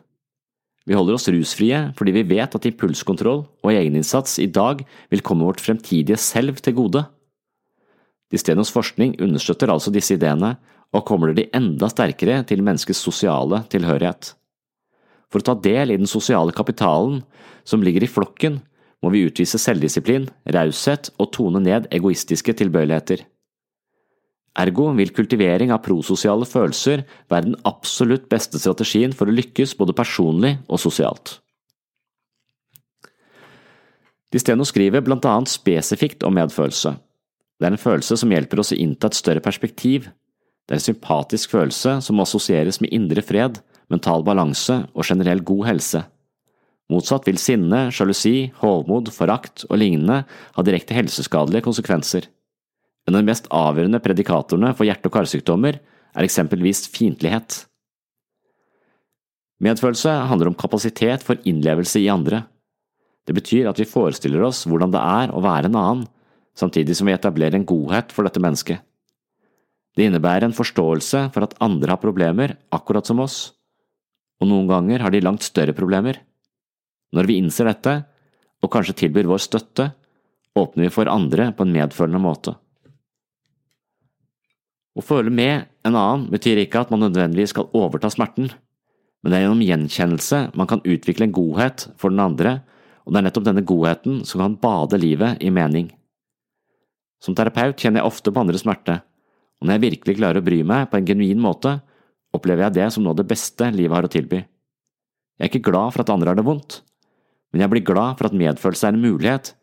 Vi 0.85 0.97
holder 0.97 1.17
oss 1.17 1.29
rusfrie 1.33 1.81
fordi 1.97 2.13
vi 2.19 2.27
vet 2.35 2.55
at 2.57 2.69
impulskontroll 2.69 3.45
og 3.65 3.73
egeninnsats 3.73 4.39
i 4.43 4.51
dag 4.53 4.85
vil 5.13 5.25
komme 5.25 5.47
vårt 5.49 5.63
fremtidige 5.65 6.19
selv 6.21 6.61
til 6.61 6.77
gode. 6.77 7.05
Distenos 8.33 8.73
forskning 8.75 9.17
understøtter 9.23 9.73
altså 9.73 9.93
disse 9.95 10.17
ideene 10.19 10.57
og 10.95 11.07
kommer 11.09 11.33
de 11.35 11.49
enda 11.57 11.89
sterkere 11.91 12.43
til 12.47 12.63
menneskets 12.65 13.03
sosiale 13.03 13.63
tilhørighet. 13.73 14.35
For 15.33 15.43
å 15.43 15.49
ta 15.49 15.55
del 15.59 15.91
i 15.91 15.99
den 15.99 16.11
sosiale 16.11 16.55
kapitalen 16.55 17.23
som 17.67 17.83
ligger 17.83 18.05
i 18.05 18.11
flokken, 18.11 18.61
må 19.03 19.11
vi 19.13 19.25
utvise 19.27 19.59
selvdisiplin, 19.61 20.29
raushet 20.55 21.11
og 21.19 21.33
tone 21.35 21.61
ned 21.61 21.89
egoistiske 21.93 22.55
tilbøyeligheter. 22.57 23.25
Ergo 24.55 24.91
vil 24.95 25.11
kultivering 25.11 25.73
av 25.75 25.83
prososiale 25.83 26.47
følelser 26.47 27.03
være 27.33 27.49
den 27.49 27.57
absolutt 27.67 28.29
beste 28.31 28.61
strategien 28.63 29.15
for 29.17 29.27
å 29.27 29.35
lykkes 29.35 29.75
både 29.81 29.97
personlig 29.99 30.57
og 30.69 30.79
sosialt. 30.83 31.41
Disteno 34.35 34.67
skriver 34.67 35.03
blant 35.07 35.27
annet 35.31 35.51
spesifikt 35.51 36.25
om 36.27 36.35
medfølelse. 36.35 36.95
Det 37.59 37.67
er 37.67 37.75
en 37.75 37.83
følelse 37.83 38.19
som 38.19 38.33
hjelper 38.35 38.63
oss 38.63 38.73
å 38.75 38.79
innta 38.79 39.11
et 39.11 39.19
større 39.19 39.43
perspektiv. 39.43 40.09
Det 40.67 40.75
er 40.75 40.81
en 40.81 40.89
sympatisk 40.89 41.55
følelse 41.55 42.01
som 42.03 42.19
må 42.19 42.27
assosieres 42.27 42.81
med 42.83 42.95
indre 42.95 43.23
fred, 43.23 43.61
mental 43.91 44.25
balanse 44.27 44.81
og 44.95 45.07
generell 45.07 45.43
god 45.47 45.67
helse. 45.69 46.03
Motsatt 46.93 47.27
vil 47.29 47.39
sinne, 47.41 47.89
sjalusi, 47.95 48.51
hovmod, 48.61 49.09
forakt 49.15 49.65
og 49.71 49.79
lignende 49.81 50.25
ha 50.29 50.67
direkte 50.67 50.97
helseskadelige 50.97 51.65
konsekvenser. 51.65 52.29
Men 53.05 53.19
de 53.19 53.27
mest 53.29 53.49
avgjørende 53.53 54.01
predikatorene 54.05 54.73
for 54.77 54.89
hjerte- 54.89 55.11
og 55.11 55.17
karsykdommer 55.19 55.79
er 56.15 56.25
eksempelvis 56.25 56.87
fiendtlighet. 56.93 57.65
Medfølelse 59.65 60.13
handler 60.29 60.51
om 60.51 60.59
kapasitet 60.59 61.23
for 61.25 61.41
innlevelse 61.49 62.01
i 62.01 62.11
andre. 62.13 62.45
Det 63.25 63.37
betyr 63.37 63.69
at 63.71 63.79
vi 63.81 63.89
forestiller 63.89 64.43
oss 64.45 64.65
hvordan 64.69 64.93
det 64.93 65.01
er 65.01 65.33
å 65.33 65.43
være 65.45 65.71
en 65.71 65.79
annen, 65.81 66.09
samtidig 66.57 66.97
som 66.97 67.09
vi 67.09 67.15
etablerer 67.17 67.59
en 67.59 67.69
godhet 67.69 68.13
for 68.13 68.27
dette 68.27 68.43
mennesket. 68.43 68.83
Det 69.95 70.09
innebærer 70.09 70.49
en 70.49 70.57
forståelse 70.57 71.29
for 71.35 71.47
at 71.47 71.55
andre 71.63 71.95
har 71.95 72.03
problemer 72.03 72.57
akkurat 72.75 73.07
som 73.07 73.23
oss, 73.23 73.55
og 74.43 74.51
noen 74.51 74.69
ganger 74.69 75.05
har 75.05 75.15
de 75.15 75.23
langt 75.23 75.47
større 75.47 75.75
problemer. 75.77 76.19
Når 77.15 77.31
vi 77.31 77.39
innser 77.39 77.71
dette, 77.71 77.95
og 78.65 78.73
kanskje 78.73 78.97
tilbyr 79.05 79.29
vår 79.31 79.43
støtte, 79.45 79.93
åpner 80.59 80.89
vi 80.89 80.95
for 80.95 81.11
andre 81.11 81.53
på 81.55 81.67
en 81.67 81.75
medfølende 81.75 82.23
måte. 82.23 82.57
Å 84.95 85.03
føle 85.03 85.33
med 85.35 85.67
en 85.87 85.97
annen 85.99 86.29
betyr 86.31 86.61
ikke 86.63 86.85
at 86.85 86.93
man 86.95 87.03
nødvendigvis 87.03 87.51
skal 87.55 87.71
overta 87.75 88.11
smerten, 88.13 88.53
men 89.25 89.33
det 89.33 89.39
er 89.39 89.47
gjennom 89.47 89.65
gjenkjennelse 89.65 90.41
man 90.55 90.69
kan 90.71 90.85
utvikle 90.85 91.27
en 91.27 91.35
godhet 91.35 91.89
for 91.99 92.15
den 92.15 92.23
andre, 92.23 92.61
og 93.03 93.13
det 93.13 93.21
er 93.21 93.27
nettopp 93.27 93.49
denne 93.49 93.65
godheten 93.67 94.23
som 94.29 94.43
kan 94.45 94.55
bade 94.61 95.01
livet 95.01 95.43
i 95.43 95.51
mening. 95.53 95.89
Som 97.25 97.35
terapeut 97.37 97.81
kjenner 97.81 98.03
jeg 98.03 98.13
ofte 98.13 98.31
på 98.31 98.45
andres 98.45 98.63
smerte, 98.63 99.01
og 99.59 99.67
når 99.67 99.77
jeg 99.77 99.85
virkelig 99.89 100.17
klarer 100.21 100.43
å 100.43 100.47
bry 100.47 100.61
meg 100.67 100.87
på 100.93 101.01
en 101.01 101.09
genuin 101.09 101.43
måte, 101.43 101.79
opplever 102.35 102.67
jeg 102.67 102.79
det 102.79 102.89
som 102.95 103.05
noe 103.05 103.15
av 103.17 103.23
det 103.23 103.29
beste 103.31 103.71
livet 103.75 103.97
har 103.97 104.07
å 104.07 104.13
tilby. 104.13 104.45
Jeg 105.41 105.49
er 105.49 105.51
ikke 105.51 105.73
glad 105.73 105.95
for 105.95 106.05
at 106.05 106.15
andre 106.15 106.31
har 106.31 106.39
det 106.39 106.47
vondt, 106.47 106.83
men 107.51 107.65
jeg 107.65 107.75
blir 107.75 107.87
glad 107.87 108.19
for 108.21 108.31
at 108.31 108.39
medfølelse 108.39 108.91
er 108.91 108.95
en 108.95 109.03
mulighet, 109.03 109.55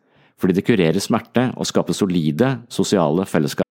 fordi 0.42 0.58
det 0.58 0.68
kurerer 0.68 1.04
smerte 1.04 1.52
og 1.56 1.70
skaper 1.70 1.96
solide 1.96 2.56
sosiale 2.72 3.28
fellesskap. 3.30 3.71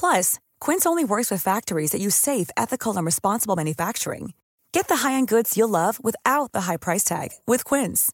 Plus, 0.00 0.38
Quince 0.60 0.86
only 0.86 1.04
works 1.04 1.30
with 1.30 1.42
factories 1.42 1.90
that 1.90 2.00
use 2.00 2.14
safe, 2.14 2.48
ethical, 2.56 2.96
and 2.96 3.04
responsible 3.04 3.56
manufacturing. 3.56 4.32
Get 4.72 4.88
the 4.88 5.08
high-end 5.08 5.28
goods 5.28 5.56
you'll 5.56 5.68
love 5.68 6.02
without 6.02 6.52
the 6.52 6.62
high 6.62 6.78
price 6.78 7.04
tag 7.04 7.28
with 7.46 7.64
Quince. 7.66 8.10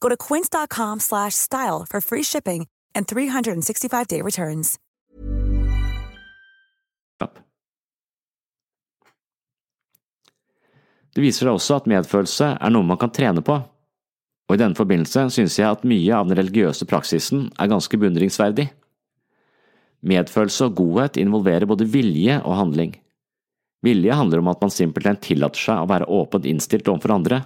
Go 0.00 0.08
to 0.08 0.16
quince.com/style 0.16 1.86
for 1.88 2.00
free 2.00 2.24
shipping 2.24 2.66
and 2.94 3.06
365-day 3.06 4.22
returns. 4.22 4.78
Det 11.18 11.24
viser 11.24 11.48
seg 11.48 11.56
også 11.56 11.76
at 11.80 11.88
medfølelse 11.90 12.48
er 12.62 12.70
noe 12.70 12.86
man 12.86 12.98
kan 13.00 13.10
trene 13.10 13.42
på, 13.42 13.56
og 13.58 14.54
i 14.54 14.60
denne 14.60 14.78
forbindelse 14.78 15.24
synes 15.34 15.56
jeg 15.58 15.66
at 15.66 15.82
mye 15.82 16.14
av 16.14 16.28
den 16.28 16.38
religiøse 16.38 16.86
praksisen 16.86 17.48
er 17.58 17.70
ganske 17.72 17.98
beundringsverdig. 17.98 18.68
Medfølelse 20.06 20.68
og 20.68 20.76
godhet 20.78 21.18
involverer 21.18 21.66
både 21.66 21.86
vilje 21.90 22.38
og 22.44 22.54
handling. 22.60 22.92
Vilje 23.82 24.14
handler 24.14 24.42
om 24.42 24.50
at 24.50 24.62
man 24.62 24.72
simpelthen 24.74 25.18
tillater 25.22 25.58
seg 25.58 25.82
å 25.82 25.90
være 25.90 26.06
åpent 26.10 26.46
innstilt 26.46 26.88
overfor 26.90 27.14
andre. 27.14 27.42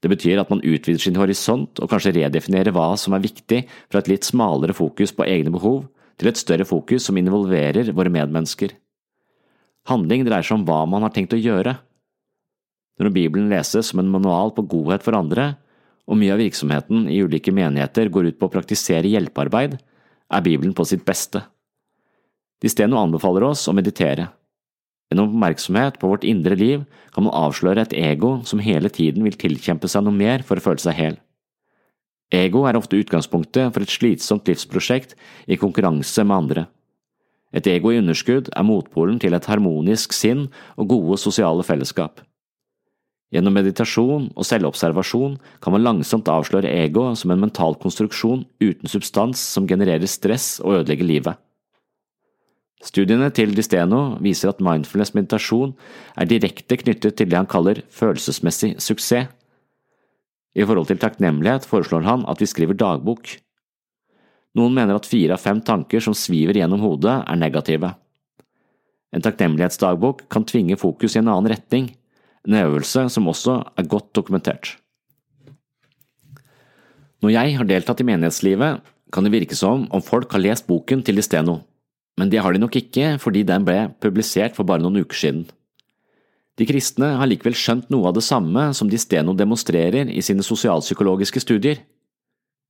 Det 0.00 0.10
betyr 0.10 0.40
at 0.40 0.50
man 0.50 0.62
utvider 0.64 1.02
sin 1.02 1.18
horisont 1.20 1.82
og 1.82 1.90
kanskje 1.90 2.14
redefinerer 2.16 2.74
hva 2.74 2.94
som 2.98 3.14
er 3.14 3.24
viktig 3.24 3.64
fra 3.90 4.00
et 4.00 4.08
litt 4.10 4.26
smalere 4.26 4.74
fokus 4.76 5.12
på 5.14 5.26
egne 5.28 5.52
behov 5.54 5.84
til 6.20 6.30
et 6.30 6.40
større 6.40 6.66
fokus 6.68 7.06
som 7.06 7.18
involverer 7.20 7.92
våre 7.96 8.12
medmennesker. 8.12 8.72
Handling 9.90 10.24
dreier 10.26 10.46
seg 10.46 10.58
om 10.58 10.66
hva 10.68 10.82
man 10.88 11.04
har 11.06 11.14
tenkt 11.14 11.36
å 11.36 11.40
gjøre. 11.40 11.76
Når 13.00 13.14
Bibelen 13.14 13.52
leses 13.52 13.92
som 13.92 14.02
en 14.02 14.10
manual 14.12 14.52
på 14.56 14.66
godhet 14.68 15.04
for 15.04 15.16
andre, 15.16 15.54
og 16.10 16.18
mye 16.20 16.34
av 16.34 16.42
virksomheten 16.42 17.06
i 17.08 17.20
ulike 17.22 17.52
menigheter 17.54 18.10
går 18.12 18.32
ut 18.32 18.40
på 18.40 18.48
å 18.48 18.52
praktisere 18.52 19.08
hjelpearbeid, 19.08 19.78
er 20.30 20.44
Bibelen 20.44 20.74
på 20.76 20.84
sitt 20.88 21.04
beste. 21.06 21.42
De 22.60 22.68
stedene 22.68 23.00
anbefaler 23.00 23.46
oss 23.48 23.66
å 23.68 23.74
meditere. 23.76 24.28
Gjennom 25.10 25.32
oppmerksomhet 25.32 25.96
på 25.98 26.10
vårt 26.12 26.26
indre 26.28 26.54
liv 26.54 26.84
kan 27.14 27.26
man 27.26 27.34
avsløre 27.34 27.82
et 27.82 27.96
ego 27.98 28.36
som 28.46 28.62
hele 28.62 28.92
tiden 28.92 29.24
vil 29.26 29.38
tilkjempe 29.40 29.90
seg 29.90 30.04
noe 30.06 30.14
mer 30.14 30.44
for 30.46 30.60
å 30.60 30.64
føle 30.64 30.82
seg 30.82 30.98
hel. 30.98 31.16
Ego 32.30 32.62
er 32.68 32.78
ofte 32.78 33.00
utgangspunktet 33.00 33.74
for 33.74 33.82
et 33.82 33.90
slitsomt 33.90 34.46
livsprosjekt 34.46 35.16
i 35.50 35.58
konkurranse 35.58 36.22
med 36.22 36.36
andre. 36.36 36.66
Et 37.50 37.66
ego 37.66 37.90
i 37.90 37.98
underskudd 37.98 38.52
er 38.54 38.66
motpolen 38.66 39.18
til 39.18 39.34
et 39.34 39.48
harmonisk 39.50 40.14
sinn 40.14 40.46
og 40.76 40.92
gode 40.92 41.18
sosiale 41.18 41.66
fellesskap. 41.66 42.22
Gjennom 43.34 43.54
meditasjon 43.54 44.30
og 44.34 44.46
selvobservasjon 44.46 45.36
kan 45.62 45.74
man 45.74 45.82
langsomt 45.86 46.30
avsløre 46.30 46.70
ego 46.84 47.08
som 47.18 47.34
en 47.34 47.42
mental 47.42 47.74
konstruksjon 47.82 48.44
uten 48.62 48.90
substans 48.90 49.42
som 49.42 49.66
genererer 49.70 50.10
stress 50.10 50.58
og 50.62 50.80
ødelegger 50.80 51.10
livet. 51.10 51.38
Studiene 52.80 53.28
til 53.36 53.52
Disteno 53.52 54.16
viser 54.24 54.54
at 54.54 54.62
mindfulness-meditasjon 54.64 55.74
er 56.16 56.28
direkte 56.28 56.78
knyttet 56.80 57.18
til 57.18 57.28
det 57.28 57.36
han 57.36 57.48
kaller 57.50 57.82
følelsesmessig 57.92 58.78
suksess. 58.80 59.28
I 60.56 60.64
forhold 60.66 60.88
til 60.88 60.98
takknemlighet 60.98 61.68
foreslår 61.68 62.02
han 62.08 62.24
at 62.26 62.40
vi 62.40 62.48
skriver 62.48 62.74
dagbok. 62.74 63.36
Noen 64.58 64.74
mener 64.74 64.96
at 64.98 65.06
fire 65.06 65.36
av 65.36 65.44
fem 65.44 65.60
tanker 65.62 66.02
som 66.02 66.16
sviver 66.16 66.56
gjennom 66.58 66.82
hodet, 66.82 67.20
er 67.22 67.38
negative. 67.38 67.92
En 69.14 69.22
takknemlighetsdagbok 69.22 70.24
kan 70.32 70.46
tvinge 70.48 70.78
fokus 70.80 71.14
i 71.14 71.20
en 71.20 71.30
annen 71.30 71.52
retning, 71.52 71.90
en 72.48 72.58
øvelse 72.64 73.06
som 73.12 73.28
også 73.30 73.60
er 73.78 73.86
godt 73.90 74.10
dokumentert. 74.16 74.74
Når 77.20 77.36
jeg 77.36 77.56
har 77.60 77.68
deltatt 77.68 78.00
i 78.00 78.08
menighetslivet, 78.08 78.80
kan 79.12 79.26
det 79.26 79.34
virke 79.34 79.58
som 79.58 79.84
om 79.92 80.02
folk 80.02 80.32
har 80.32 80.42
lest 80.42 80.66
boken 80.66 81.04
til 81.04 81.18
Listeno, 81.20 81.60
men 82.20 82.28
det 82.28 82.42
har 82.44 82.52
de 82.52 82.60
nok 82.60 82.76
ikke 82.76 83.14
fordi 83.22 83.46
den 83.48 83.64
ble 83.64 83.86
publisert 84.04 84.52
for 84.58 84.68
bare 84.68 84.84
noen 84.84 85.00
uker 85.00 85.16
siden. 85.16 85.46
De 86.60 86.66
kristne 86.68 87.14
har 87.16 87.28
likevel 87.30 87.56
skjønt 87.56 87.88
noe 87.88 88.10
av 88.10 88.18
det 88.18 88.26
samme 88.26 88.66
som 88.76 88.90
de 88.92 88.98
Steno 89.00 89.32
demonstrerer 89.32 90.10
i 90.12 90.20
sine 90.20 90.44
sosialpsykologiske 90.44 91.40
studier. 91.40 91.80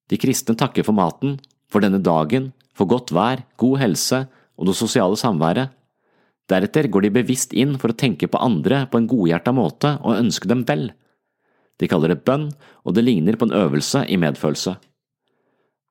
De 0.07 0.19
kristne 0.21 0.54
takker 0.54 0.87
for 0.87 0.95
maten, 0.95 1.40
for 1.66 1.83
denne 1.83 1.99
dagen, 1.99 2.52
for 2.78 2.87
godt 2.87 3.11
vær, 3.11 3.42
god 3.59 3.80
helse 3.83 4.23
og 4.54 4.71
det 4.71 4.76
sosiale 4.78 5.19
samværet. 5.19 5.75
Deretter 6.50 6.87
går 6.87 7.09
de 7.09 7.14
bevisst 7.19 7.54
inn 7.54 7.75
for 7.83 7.90
å 7.90 7.99
tenke 7.99 8.30
på 8.30 8.38
andre 8.42 8.85
på 8.90 9.00
en 9.00 9.11
godhjerta 9.11 9.54
måte 9.54 9.97
og 9.99 10.19
ønske 10.19 10.50
dem 10.50 10.62
vel. 10.69 10.92
De 11.83 11.88
kaller 11.90 12.14
det 12.14 12.23
bønn, 12.26 12.50
og 12.87 12.95
det 12.95 13.07
ligner 13.07 13.38
på 13.40 13.49
en 13.49 13.57
øvelse 13.57 14.04
i 14.07 14.19
medfølelse. 14.21 14.76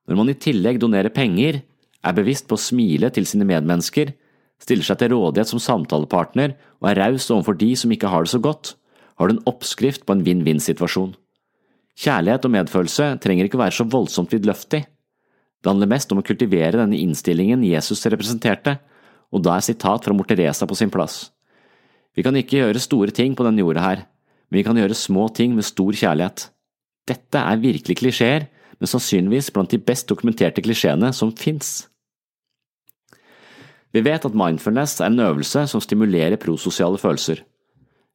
Når 0.08 0.18
man 0.18 0.32
i 0.32 0.38
tillegg 0.40 0.80
donerer 0.80 1.12
penger, 1.12 1.60
er 2.06 2.16
bevisst 2.16 2.48
på 2.48 2.56
å 2.56 2.62
smile 2.62 3.10
til 3.14 3.26
sine 3.28 3.46
medmennesker, 3.48 4.14
stiller 4.60 4.86
seg 4.86 5.00
til 5.00 5.14
rådighet 5.14 5.50
som 5.50 5.62
samtalepartner 5.62 6.54
og 6.80 6.90
er 6.90 7.00
raus 7.00 7.28
overfor 7.32 7.56
de 7.60 7.72
som 7.76 7.92
ikke 7.92 8.10
har 8.12 8.24
det 8.24 8.32
så 8.34 8.40
godt, 8.42 8.74
har 9.20 9.28
du 9.28 9.36
en 9.36 9.48
oppskrift 9.48 10.06
på 10.08 10.16
en 10.16 10.24
vinn-vinn-situasjon. 10.24 11.12
Kjærlighet 12.00 12.46
og 12.46 12.54
medfølelse 12.54 13.08
trenger 13.20 13.48
ikke 13.48 13.60
være 13.60 13.76
så 13.76 13.84
voldsomt 13.92 14.32
vidløftig. 14.32 14.84
Det 15.60 15.68
handler 15.68 15.90
mest 15.92 16.12
om 16.12 16.22
å 16.22 16.24
kultivere 16.24 16.78
denne 16.80 16.96
innstillingen 16.96 17.66
Jesus 17.66 18.06
representerte, 18.08 18.78
og 19.30 19.44
da 19.44 19.58
er 19.58 19.66
sitat 19.66 20.06
fra 20.06 20.16
mor 20.16 20.28
Teresa 20.28 20.66
på 20.66 20.78
sin 20.78 20.92
plass. 20.92 21.28
Vi 22.16 22.24
kan 22.24 22.36
ikke 22.36 22.62
gjøre 22.62 22.80
store 22.82 23.12
ting 23.14 23.36
på 23.36 23.44
denne 23.46 23.60
jorda 23.60 23.84
her, 23.84 24.06
men 24.48 24.60
vi 24.60 24.64
kan 24.66 24.80
gjøre 24.80 24.96
små 24.96 25.28
ting 25.36 25.52
med 25.54 25.68
stor 25.68 25.92
kjærlighet. 25.92 26.48
Dette 27.06 27.44
er 27.44 27.60
virkelig 27.60 28.00
klisjeer, 28.00 28.48
men 28.80 28.88
sannsynligvis 28.88 29.52
blant 29.52 29.70
de 29.70 29.78
best 29.78 30.08
dokumenterte 30.08 30.64
klisjeene 30.64 31.12
som 31.14 31.34
fins. 31.36 31.89
Vi 33.90 34.02
vet 34.06 34.26
at 34.26 34.36
mindfulness 34.38 35.00
er 35.00 35.10
en 35.10 35.22
øvelse 35.24 35.64
som 35.70 35.82
stimulerer 35.82 36.38
prososiale 36.38 36.98
følelser. 37.00 37.42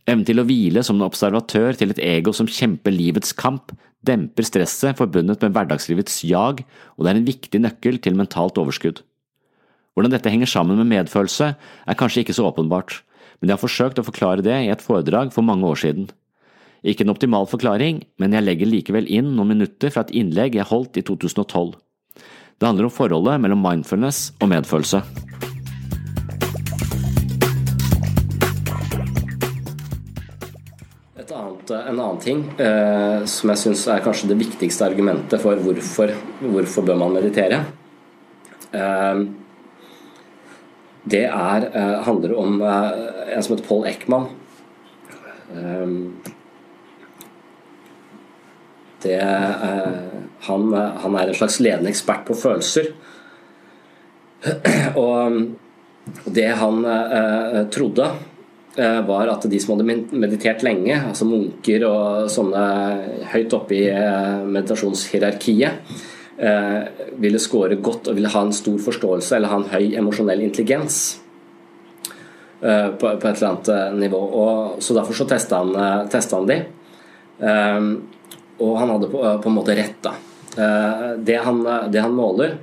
Evnen 0.06 0.26
til 0.28 0.40
å 0.40 0.46
hvile 0.46 0.84
som 0.86 1.00
en 1.00 1.08
observatør 1.08 1.76
til 1.76 1.92
et 1.92 2.00
ego 2.04 2.32
som 2.36 2.48
kjemper 2.48 2.94
livets 2.94 3.34
kamp, 3.36 3.74
demper 4.06 4.46
stresset 4.46 5.00
forbundet 5.00 5.42
med 5.42 5.56
hverdagslivets 5.56 6.22
jag, 6.30 6.62
og 6.96 7.04
det 7.04 7.12
er 7.12 7.20
en 7.20 7.28
viktig 7.28 7.62
nøkkel 7.64 7.98
til 8.00 8.16
mentalt 8.16 8.60
overskudd. 8.62 9.02
Hvordan 9.96 10.14
dette 10.14 10.32
henger 10.32 10.52
sammen 10.52 10.78
med 10.80 10.92
medfølelse, 10.92 11.56
er 11.56 12.00
kanskje 12.00 12.24
ikke 12.24 12.36
så 12.38 12.46
åpenbart, 12.52 13.00
men 13.40 13.50
jeg 13.50 13.58
har 13.58 13.64
forsøkt 13.64 14.00
å 14.00 14.06
forklare 14.06 14.46
det 14.46 14.56
i 14.66 14.72
et 14.72 14.84
foredrag 14.84 15.34
for 15.36 15.48
mange 15.48 15.68
år 15.68 15.82
siden. 15.82 16.10
Ikke 16.86 17.04
en 17.04 17.16
optimal 17.16 17.50
forklaring, 17.50 18.04
men 18.22 18.36
jeg 18.36 18.46
legger 18.46 18.70
likevel 18.70 19.10
inn 19.10 19.34
noen 19.34 19.56
minutter 19.56 19.92
fra 19.92 20.06
et 20.06 20.14
innlegg 20.16 20.60
jeg 20.60 20.70
holdt 20.70 21.02
i 21.02 21.06
2012. 21.08 21.74
Det 22.56 22.68
handler 22.70 22.88
om 22.88 22.94
forholdet 22.94 23.42
mellom 23.42 23.66
mindfulness 23.66 24.30
og 24.40 24.54
medfølelse. 24.54 25.02
Annet, 31.34 31.72
en 31.72 32.00
annen 32.00 32.20
ting 32.22 32.42
eh, 32.62 33.24
som 33.26 33.50
jeg 33.50 33.58
syns 33.58 33.86
er 33.90 34.04
kanskje 34.06 34.28
det 34.30 34.38
viktigste 34.38 34.86
argumentet 34.86 35.42
for 35.42 35.58
hvorfor, 35.58 36.12
hvorfor 36.44 36.86
bør 36.86 37.00
man 37.02 37.16
meditere, 37.16 37.64
eh, 38.70 39.24
det 41.10 41.24
er, 41.26 41.66
eh, 41.72 41.96
handler 42.06 42.36
om 42.38 42.62
eh, 42.62 42.92
en 43.34 43.42
som 43.42 43.56
heter 43.56 43.68
Paul 43.68 43.88
Eckman. 43.90 44.28
Eh, 45.56 45.96
det, 49.08 49.18
eh, 49.18 49.98
han, 50.50 50.70
han, 50.74 51.18
er 51.18 51.34
en 51.34 51.42
slags 51.42 51.60
ledende 51.60 51.90
ekspert 51.90 52.26
på 52.30 52.38
følelser. 52.38 52.94
Og 55.02 55.42
det 56.38 56.50
han 56.62 56.86
trodde 57.74 58.14
Eh, 58.14 58.35
var 58.76 59.30
at 59.32 59.46
de 59.48 59.60
som 59.62 59.76
hadde 59.76 60.04
meditert 60.12 60.64
lenge, 60.66 60.96
altså 60.98 61.28
munker 61.30 61.86
og 61.88 62.30
sånne 62.32 62.64
høyt 63.32 63.54
oppe 63.56 63.78
i 63.78 63.84
eh, 63.88 64.42
meditasjonshierarkiet, 64.52 65.94
eh, 66.36 66.82
ville 67.24 67.40
score 67.40 67.78
godt 67.80 68.10
og 68.12 68.18
ville 68.18 68.32
ha 68.34 68.42
en 68.44 68.56
stor 68.56 68.76
forståelse 68.84 69.38
eller 69.38 69.54
ha 69.54 69.62
en 69.62 69.72
høy 69.72 69.96
emosjonell 70.02 70.44
intelligens 70.44 71.22
på, 72.66 73.08
et 73.12 73.26
eller 73.28 73.48
annet 73.50 73.98
nivå. 74.00 74.20
Og, 74.42 74.78
så 74.82 74.96
derfor 74.98 75.14
så 75.14 75.28
testa 75.30 75.60
han, 75.62 75.76
han 76.10 76.48
de. 76.50 76.56
Og 78.64 78.72
han 78.80 78.94
hadde 78.96 79.10
på, 79.12 79.20
en 79.22 79.54
måte 79.54 79.76
rett, 79.78 80.00
da. 80.02 80.16
Det 81.20 81.36
han, 81.46 81.60
det 81.94 82.02
han 82.02 82.16
måler, 82.16 82.56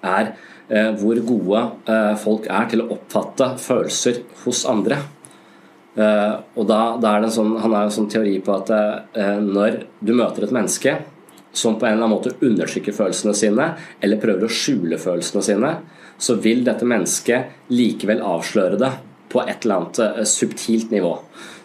er 0.00 0.30
Eh, 0.32 0.51
hvor 1.00 1.18
gode 1.26 1.62
eh, 1.90 2.12
folk 2.20 2.48
er 2.50 2.68
til 2.70 2.84
å 2.84 2.90
oppfatte 2.94 3.52
følelser 3.60 4.22
hos 4.44 4.64
andre. 4.70 4.98
Eh, 5.96 6.34
og 6.56 6.68
da, 6.68 6.80
da 7.02 7.14
er 7.14 7.24
det 7.24 7.30
en 7.30 7.36
sånn, 7.36 7.56
Han 7.60 7.76
har 7.76 7.88
en 7.88 7.96
sånn 7.98 8.10
teori 8.12 8.38
på 8.44 8.54
at 8.56 8.70
når 9.44 9.82
du 10.00 10.14
møter 10.16 10.46
et 10.46 10.54
menneske 10.56 10.96
som 11.52 11.76
på 11.76 11.84
en 11.84 11.98
eller 11.98 12.06
annen 12.06 12.14
måte 12.16 12.32
undertrykker 12.40 12.96
følelsene 12.96 13.34
sine, 13.36 13.66
eller 14.00 14.20
prøver 14.20 14.48
å 14.48 14.52
skjule 14.52 14.96
følelsene 15.00 15.44
sine, 15.44 15.72
så 16.16 16.38
vil 16.40 16.62
dette 16.64 16.88
mennesket 16.88 17.72
likevel 17.74 18.22
avsløre 18.24 18.78
det 18.80 18.92
på 19.32 19.42
et 19.46 19.64
eller 19.64 19.80
annet 19.80 20.28
subtilt 20.28 20.92
nivå 20.94 21.16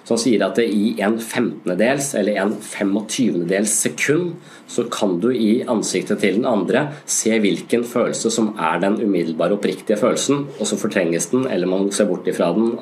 som 0.08 0.20
sier 0.20 0.44
at 0.46 0.60
i 0.64 0.96
en 1.04 1.18
femtendedels 1.20 2.14
eller 2.18 2.40
en 2.40 2.54
25-dels 2.64 3.74
sekund 3.84 4.36
så 4.72 4.86
kan 4.92 5.18
du 5.24 5.30
i 5.36 5.64
ansiktet 5.68 6.22
til 6.24 6.40
den 6.40 6.48
andre 6.48 6.86
se 7.04 7.34
hvilken 7.44 7.84
følelse 7.88 8.32
som 8.32 8.54
er 8.56 8.80
den 8.84 9.00
umiddelbare, 9.02 9.58
oppriktige 9.58 10.00
følelsen, 10.00 10.46
og 10.60 10.68
så 10.68 10.80
fortrenges 10.80 11.30
den, 11.34 11.48
eller 11.52 11.72
man 11.72 11.90
ser 11.92 12.08
bort 12.08 12.28
ifra 12.28 12.54
den, 12.56 12.76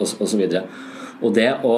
osv. 0.00 0.44
Og, 0.46 0.56
og 1.20 1.36
det 1.36 1.48
å 1.66 1.76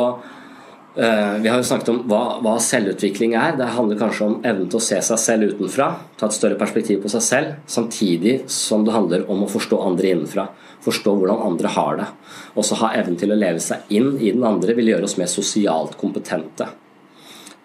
eh, 0.95 1.37
vi 1.43 1.51
har 1.51 1.59
jo 1.59 1.67
snakket 1.67 1.93
om 1.95 2.01
hva, 2.11 2.23
hva, 2.45 2.57
selvutvikling 2.63 3.35
er. 3.39 3.57
Det 3.59 3.71
handler 3.75 3.99
kanskje 4.03 4.27
om 4.27 4.41
evnen 4.43 4.71
til 4.71 4.79
å 4.79 4.87
se 4.91 4.99
seg 5.07 5.23
selv 5.23 5.55
utenfra, 5.55 5.93
ta 6.19 6.31
et 6.31 6.39
større 6.39 6.59
perspektiv 6.61 7.03
på 7.03 7.11
seg 7.11 7.27
selv, 7.27 7.55
samtidig 7.71 8.41
som 8.51 8.87
det 8.87 8.95
handler 8.95 9.27
om 9.31 9.47
å 9.47 9.51
forstå 9.51 9.83
andre 9.91 10.15
innenfra 10.15 10.51
forstå 10.85 11.15
hvordan 11.21 11.43
andre 11.47 11.73
har 11.75 11.99
det. 12.01 12.07
Og 12.55 12.67
så 12.67 12.79
ha 12.83 12.93
evnen 12.99 13.19
til 13.21 13.33
å 13.33 13.39
leve 13.39 13.61
seg 13.63 13.91
inn 13.93 14.15
i 14.19 14.33
den 14.33 14.47
andre 14.47 14.75
vil 14.79 14.93
gjøre 14.93 15.09
oss 15.09 15.19
mer 15.21 15.31
sosialt 15.31 15.99
kompetente. 16.01 16.69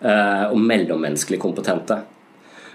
Eh, 0.06 0.46
og 0.52 0.60
mellommenneskelig 0.60 1.40
kompetente. 1.42 2.02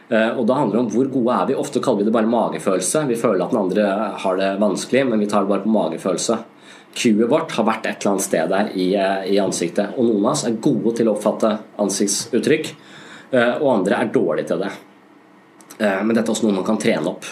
Eh, 0.09 0.31
og 0.35 0.47
da 0.49 0.57
handler 0.59 0.79
det 0.79 0.85
om 0.85 0.93
hvor 0.95 1.11
gode 1.13 1.37
er 1.37 1.51
vi. 1.51 1.59
Ofte 1.63 1.83
kaller 1.85 2.03
vi 2.03 2.09
det 2.09 2.15
bare 2.17 2.31
magefølelse. 2.31 3.05
Vi 3.11 3.19
føler 3.21 3.45
at 3.45 3.53
den 3.53 3.61
andre 3.61 3.91
har 4.25 4.41
det 4.41 4.55
vanskelig, 4.63 5.05
men 5.11 5.23
vi 5.23 5.29
tar 5.31 5.45
det 5.45 5.53
bare 5.53 5.67
på 5.67 5.75
magefølelse. 5.75 6.39
Q-et 6.91 7.29
vårt 7.31 7.53
har 7.55 7.69
vært 7.69 7.87
et 7.87 8.01
eller 8.01 8.17
annet 8.17 8.27
sted 8.27 8.51
der 8.51 8.73
i, 8.75 8.89
eh, 8.99 9.35
i 9.35 9.39
ansiktet. 9.43 9.95
Og 9.97 10.09
noen 10.09 10.25
av 10.25 10.33
oss 10.33 10.47
er 10.49 10.59
gode 10.59 10.97
til 10.99 11.11
å 11.11 11.15
oppfatte 11.15 11.59
ansiktsuttrykk, 11.79 12.73
og 13.31 13.67
andre 13.71 13.95
er 13.95 14.09
dårlige 14.11 14.49
til 14.49 14.59
det. 14.59 14.71
Men 15.79 16.09
dette 16.17 16.27
er 16.27 16.33
også 16.35 16.49
noe 16.49 16.57
man 16.57 16.65
kan 16.67 16.81
trene 16.83 17.07
opp. 17.07 17.29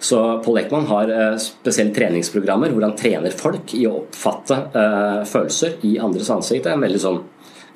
Så 0.00 0.38
Paul 0.44 0.58
Ekman 0.58 0.86
har 0.86 1.10
eh, 1.12 1.36
spesielle 1.36 1.92
treningsprogrammer 1.94 2.72
hvor 2.72 2.86
han 2.86 2.96
trener 2.96 3.34
folk 3.36 3.74
i 3.76 3.82
å 3.84 3.98
oppfatte 3.98 4.56
uh, 4.72 5.18
følelser 5.28 5.74
i 5.84 5.98
andres 6.00 6.30
ansikt. 6.32 6.64
Det 6.64 6.70
er 6.72 6.78
en 6.78 6.86
veldig 6.86 7.00
sånn 7.02 7.18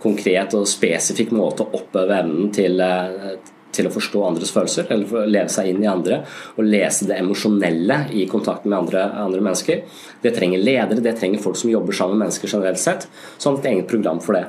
konkret 0.00 0.56
og 0.56 0.64
spesifikk 0.68 1.34
måte 1.36 1.66
å 1.66 1.76
oppøve 1.76 2.16
evnen 2.22 2.48
til, 2.56 2.80
uh, 2.80 3.34
til 3.76 3.90
å 3.90 3.92
forstå 3.92 4.22
andres 4.24 4.54
følelser, 4.56 4.88
eller 4.88 5.28
leve 5.28 5.52
seg 5.52 5.68
inn 5.68 5.84
i 5.84 5.90
andre 5.90 6.22
og 6.54 6.64
lese 6.64 7.10
det 7.10 7.20
emosjonelle 7.20 8.00
i 8.16 8.24
kontakten 8.32 8.72
med 8.72 8.78
andre, 8.86 9.04
andre, 9.26 9.44
mennesker. 9.44 9.84
Det 10.24 10.32
trenger 10.32 10.64
ledere, 10.64 11.04
det 11.04 11.18
trenger 11.20 11.44
folk 11.44 11.60
som 11.60 11.74
jobber 11.74 12.00
sammen 12.00 12.16
med 12.16 12.30
mennesker 12.30 12.56
generelt 12.56 12.80
sett. 12.80 13.04
Så 13.36 13.50
han 13.50 13.60
har 13.60 13.66
et 13.66 13.70
eget 13.74 13.92
program 13.92 14.24
for 14.24 14.40
det. 14.40 14.46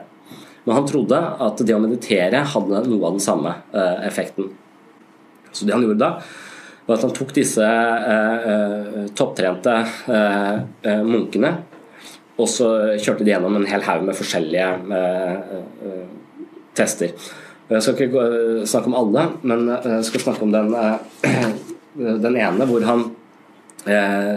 Men 0.63 0.79
han 0.79 0.87
trodde 0.87 1.19
at 1.19 1.59
det 1.59 1.75
å 1.75 1.83
meditere 1.83 2.47
hadde 2.55 2.87
noe 2.87 3.03
av 3.03 3.19
den 3.19 3.25
samme 3.27 3.51
effekten. 4.07 4.47
Så 5.51 5.67
det 5.67 5.75
han 5.75 5.83
gjorde 5.83 6.01
da, 6.01 6.09
var 6.85 6.97
at 6.97 7.05
han 7.07 7.15
tok 7.17 7.31
disse 7.33 7.65
eh, 7.65 8.99
topptrente 9.17 9.73
munkene, 11.05 11.51
og 12.35 12.51
så 12.51 12.69
kjørte 12.99 13.23
de 13.23 13.31
gjennom 13.31 13.55
en 13.57 13.67
hel 13.69 13.83
haug 13.85 14.03
med 14.05 14.17
forskjellige 14.17 14.67
tester. 16.75 17.13
Jeg 17.69 17.81
skal 17.81 18.01
ikke 18.05 18.25
snakke 18.67 18.91
om 18.91 18.97
alle, 18.99 19.23
men 19.47 19.69
jeg 19.71 20.07
skal 20.09 20.25
snakke 20.25 20.43
om 20.43 20.51
den, 20.53 20.75
den 22.27 22.35
ene 22.35 22.67
hvor 22.69 22.83
han 22.85 23.07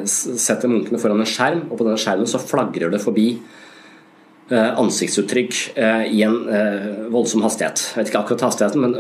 setter 0.07 0.71
munkene 0.71 1.01
foran 1.03 1.25
en 1.25 1.29
skjerm, 1.29 1.65
og 1.67 1.75
på 1.75 1.89
denne 1.89 2.01
skjermen 2.01 2.31
så 2.31 2.41
flagrer 2.41 2.95
det 2.95 3.03
forbi 3.03 3.33
Eh, 3.39 3.68
ansiktsuttrykk 4.57 5.57
eh, 5.77 6.05
i 6.17 6.23
en 6.25 6.37
eh, 6.49 6.91
voldsom 7.13 7.43
hastighet. 7.45 7.83
Jeg 7.93 8.01
vet 8.01 8.13
ikke 8.13 8.23
akkurat 8.23 8.47
hastigheten, 8.47 8.85
men 8.85 8.95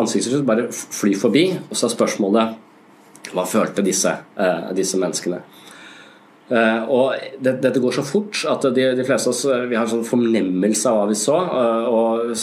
ansiktsuttrykk 0.00 0.46
bare 0.48 0.68
flyr 0.72 1.18
forbi. 1.20 1.46
Og 1.68 1.76
så 1.76 1.88
er 1.88 1.92
spørsmålet 1.96 3.32
hva 3.32 3.44
følte 3.48 3.84
disse, 3.84 4.10
disse 4.76 4.98
menneskene? 5.00 5.38
Og 6.92 7.14
det, 7.40 7.52
Dette 7.62 7.80
går 7.80 7.94
så 7.96 8.02
fort 8.04 8.42
at 8.50 8.66
de, 8.76 8.88
de 8.98 9.04
fleste 9.06 9.30
av 9.30 9.32
oss 9.32 9.68
vi 9.70 9.76
har 9.78 9.86
en 9.86 9.92
sånn 9.92 10.04
fornemmelse 10.04 10.90
av 10.90 10.98
hva 10.98 11.06
vi 11.08 11.16
så. 11.16 11.38
Og 11.88 12.34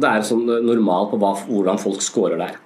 det 0.00 0.10
er 0.10 0.24
sånn 0.26 0.48
normalt 0.64 1.12
på 1.12 1.20
hva, 1.22 1.34
hvordan 1.44 1.78
folk 1.78 2.02
scorer 2.02 2.40
der. 2.40 2.56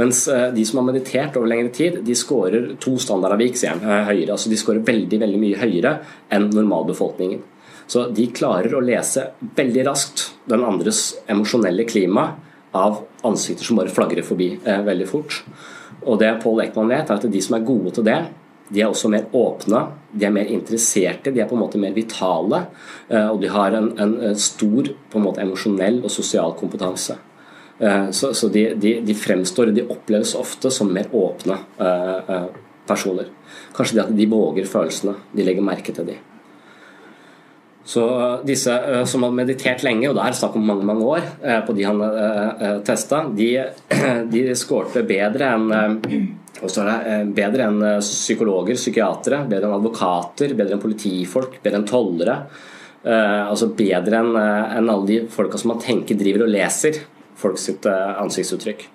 Mens 0.00 0.22
de 0.54 0.64
som 0.64 0.80
har 0.80 0.86
meditert 0.86 1.36
over 1.36 1.50
lengre 1.50 1.74
tid, 1.76 1.98
de 2.06 2.16
scorer 2.16 2.70
to 2.80 2.94
standardavvik 3.02 3.58
høyere. 3.58 4.30
Altså 4.32 4.54
de 4.54 4.60
scorer 4.62 4.86
veldig, 4.86 5.20
veldig 5.26 5.42
mye 5.42 5.60
høyere 5.60 5.98
enn 6.32 6.48
normalbefolkningen. 6.54 7.42
Så 7.86 8.06
de 8.16 8.26
klarer 8.32 8.74
å 8.74 8.82
lese 8.84 9.30
veldig 9.56 9.84
raskt 9.88 10.30
den 10.50 10.64
andres 10.64 11.10
emosjonelle 11.30 11.86
klima 11.88 12.30
av 12.74 13.02
ansikter 13.26 13.66
som 13.66 13.78
bare 13.78 13.92
flagrer 13.92 14.26
forbi 14.26 14.54
eh, 14.64 14.80
veldig 14.86 15.08
fort. 15.08 15.42
Og 16.04 16.18
det 16.20 16.32
Paul 16.42 16.62
Ekman 16.64 16.90
vet, 16.90 17.10
er 17.10 17.20
at 17.20 17.28
de 17.30 17.42
som 17.44 17.58
er 17.58 17.66
gode 17.66 17.94
til 17.96 18.06
det, 18.06 18.18
de 18.72 18.80
er 18.80 18.88
også 18.88 19.10
mer 19.12 19.28
åpne, 19.36 19.82
de 20.12 20.24
er 20.24 20.32
mer 20.32 20.48
interesserte, 20.50 21.32
de 21.32 21.42
er 21.42 21.48
på 21.48 21.56
en 21.56 21.62
måte 21.66 21.80
mer 21.80 21.92
vitale. 21.96 22.64
Eh, 23.08 23.28
og 23.28 23.40
de 23.42 23.52
har 23.52 23.76
en, 23.76 23.92
en 24.00 24.40
stor 24.40 24.90
på 25.10 25.20
en 25.20 25.26
måte 25.26 25.44
emosjonell 25.44 26.00
og 26.02 26.12
sosial 26.12 26.56
kompetanse. 26.58 27.18
Eh, 27.78 28.10
så, 28.10 28.32
så 28.34 28.48
de, 28.48 28.70
de, 28.80 28.96
de, 29.04 29.16
fremstår, 29.18 29.74
de 29.76 29.86
oppleves 29.90 30.34
ofte 30.40 30.72
som 30.72 30.92
mer 30.92 31.12
åpne 31.12 31.58
eh, 31.78 32.46
personer. 32.88 33.28
Kanskje 33.76 33.98
det 33.98 34.06
at 34.06 34.14
de 34.16 34.30
våger 34.30 34.68
følelsene, 34.70 35.18
de 35.34 35.46
legger 35.46 35.66
merke 35.66 35.94
til 35.94 36.08
dem. 36.14 36.33
Så 37.84 38.04
disse 38.48 38.72
eh, 38.72 39.04
som 39.04 39.26
hadde 39.26 39.36
meditert 39.36 39.84
lenge, 39.84 40.08
og 40.08 40.16
det 40.16 40.24
er 40.24 40.36
snakk 40.38 40.56
om 40.56 40.64
mange 40.64 40.86
mange 40.88 41.04
år 41.04 41.24
eh, 41.44 41.60
på 41.66 41.74
de 41.76 41.84
han 41.84 42.00
eh, 42.00 42.78
testa, 42.86 43.26
de, 43.36 43.50
de 44.32 44.44
skårte 44.56 45.04
bedre 45.08 45.52
enn 45.58 46.30
bedre 47.34 47.64
enn 47.66 47.82
psykologer, 48.00 48.78
psykiatere, 48.78 49.42
bedre 49.50 49.68
enn 49.68 49.76
advokater, 49.76 50.54
bedre 50.56 50.78
enn 50.78 50.80
politifolk, 50.80 51.58
bedre 51.60 51.80
enn 51.80 51.88
tollere. 51.88 52.36
Altså 53.04 53.66
bedre 53.76 54.20
enn 54.22 54.88
alle 54.88 55.04
de 55.10 55.18
folka 55.28 55.58
som 55.60 55.74
man 55.74 55.82
tenker 55.82 56.16
driver 56.16 56.46
og 56.46 56.54
leser 56.54 57.02
folk 57.36 57.58
sitt 57.60 57.84
ansiktsuttrykk. 57.90 58.86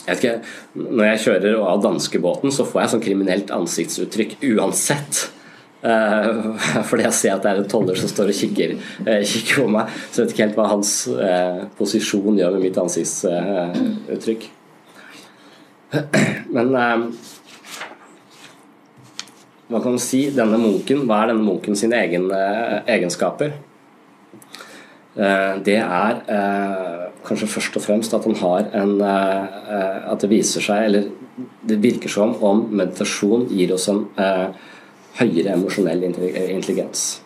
Jeg 0.00 0.08
vet 0.08 0.24
ikke, 0.24 0.34
Når 0.74 1.06
jeg 1.06 1.22
kjører 1.28 1.60
av 1.68 1.84
danskebåten, 1.84 2.50
så 2.50 2.66
får 2.66 2.82
jeg 2.82 2.94
sånn 2.96 3.04
kriminelt 3.04 3.54
ansiktsuttrykk 3.54 4.40
uansett. 4.56 5.28
Uh, 5.82 6.54
fordi 6.88 7.02
jeg 7.08 7.14
ser 7.18 7.32
at 7.34 7.42
det 7.42 7.50
er 7.50 7.60
en 7.64 7.70
toller 7.70 7.98
som 7.98 8.10
står 8.10 8.30
og 8.30 8.36
kikker, 8.38 8.76
uh, 9.02 9.22
kikker 9.26 9.64
på 9.64 9.70
meg. 9.74 9.90
Så 10.10 10.20
jeg 10.20 10.28
vet 10.28 10.34
ikke 10.36 10.44
helt 10.44 10.60
hva 10.60 10.66
hans 10.70 10.92
uh, 11.10 11.64
posisjon 11.78 12.38
gjør 12.38 12.54
med 12.54 12.68
mitt 12.68 12.78
ansiktsuttrykk. 12.78 14.46
Men 16.54 16.70
hva 19.72 19.80
kan 19.80 19.94
man 19.96 20.02
si? 20.04 20.26
Denne 20.36 20.60
munken, 20.60 21.02
hva 21.08 21.24
er 21.24 21.32
denne 21.32 21.44
munken 21.44 21.76
sine 21.78 21.98
egen, 22.04 22.30
egenskaper? 22.88 23.54
Det 25.12 25.76
er 25.76 26.20
kanskje 27.24 27.48
først 27.52 27.76
og 27.76 27.84
fremst 27.84 28.14
at 28.16 28.24
han 28.28 28.36
har 28.40 28.68
en 28.80 28.92
At 29.04 30.24
det 30.24 30.30
viser 30.32 30.64
seg, 30.64 30.86
eller 30.88 31.08
det 31.68 31.80
virker 31.84 32.12
som 32.12 32.32
om 32.44 32.66
meditasjon 32.72 33.48
gir 33.52 33.72
oss 33.76 33.88
en 33.92 34.06
høyere 35.18 35.56
emosjonell 35.56 36.04
intelligens. 36.08 37.20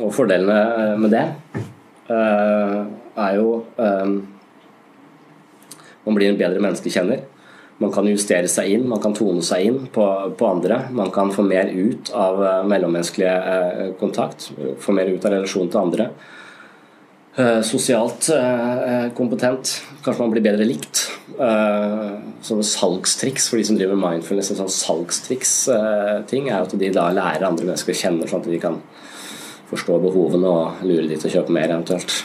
Og 0.00 0.12
fordelene 0.14 0.96
med 1.00 1.12
det 1.12 1.24
uh, 2.10 2.86
er 3.18 3.36
jo 3.38 3.64
um, 3.76 4.14
Man 6.04 6.16
blir 6.16 6.30
en 6.30 6.38
bedre 6.40 6.62
menneskekjenner. 6.62 7.24
Man 7.80 7.92
kan 7.92 8.08
justere 8.08 8.48
seg 8.48 8.70
inn, 8.74 8.86
man 8.88 9.00
kan 9.00 9.14
tone 9.16 9.42
seg 9.44 9.66
inn 9.68 9.78
på, 9.92 10.04
på 10.36 10.48
andre. 10.48 10.82
Man 10.96 11.12
kan 11.12 11.32
få 11.32 11.44
mer 11.46 11.68
ut 11.72 12.10
av 12.16 12.40
mellommenneskelig 12.68 13.28
uh, 13.28 13.82
kontakt, 14.00 14.50
få 14.80 14.96
mer 14.96 15.10
ut 15.12 15.24
av 15.24 15.36
relasjonen 15.36 15.72
til 15.72 15.82
andre. 15.82 16.08
Uh, 17.38 17.60
sosialt 17.62 18.26
kompetent. 19.14 19.76
Kanskje 20.04 20.22
man 20.22 20.32
blir 20.34 20.44
bedre 20.44 20.66
likt. 20.66 21.06
Sånne 22.44 22.64
salgstriks 22.66 23.46
for 23.48 23.60
de 23.60 23.64
som 23.68 23.78
driver 23.78 23.98
mindfulness. 24.00 24.50
En 24.52 24.60
sånn 24.62 24.74
salgstriks-ting 24.74 26.50
er 26.50 26.58
at 26.58 26.74
de 26.76 26.90
da 26.92 27.06
lærer 27.14 27.46
andre 27.48 27.68
mennesker 27.68 27.94
å 27.94 28.00
kjenne, 28.02 28.28
sånn 28.28 28.42
at 28.42 28.50
de 28.50 28.60
kan 28.60 28.80
forstå 29.70 30.00
behovene 30.02 30.50
og 30.50 30.84
lure 30.84 31.06
de 31.06 31.16
til 31.16 31.30
å 31.30 31.34
kjøpe 31.38 31.54
mer 31.54 31.70
eventuelt. 31.70 32.22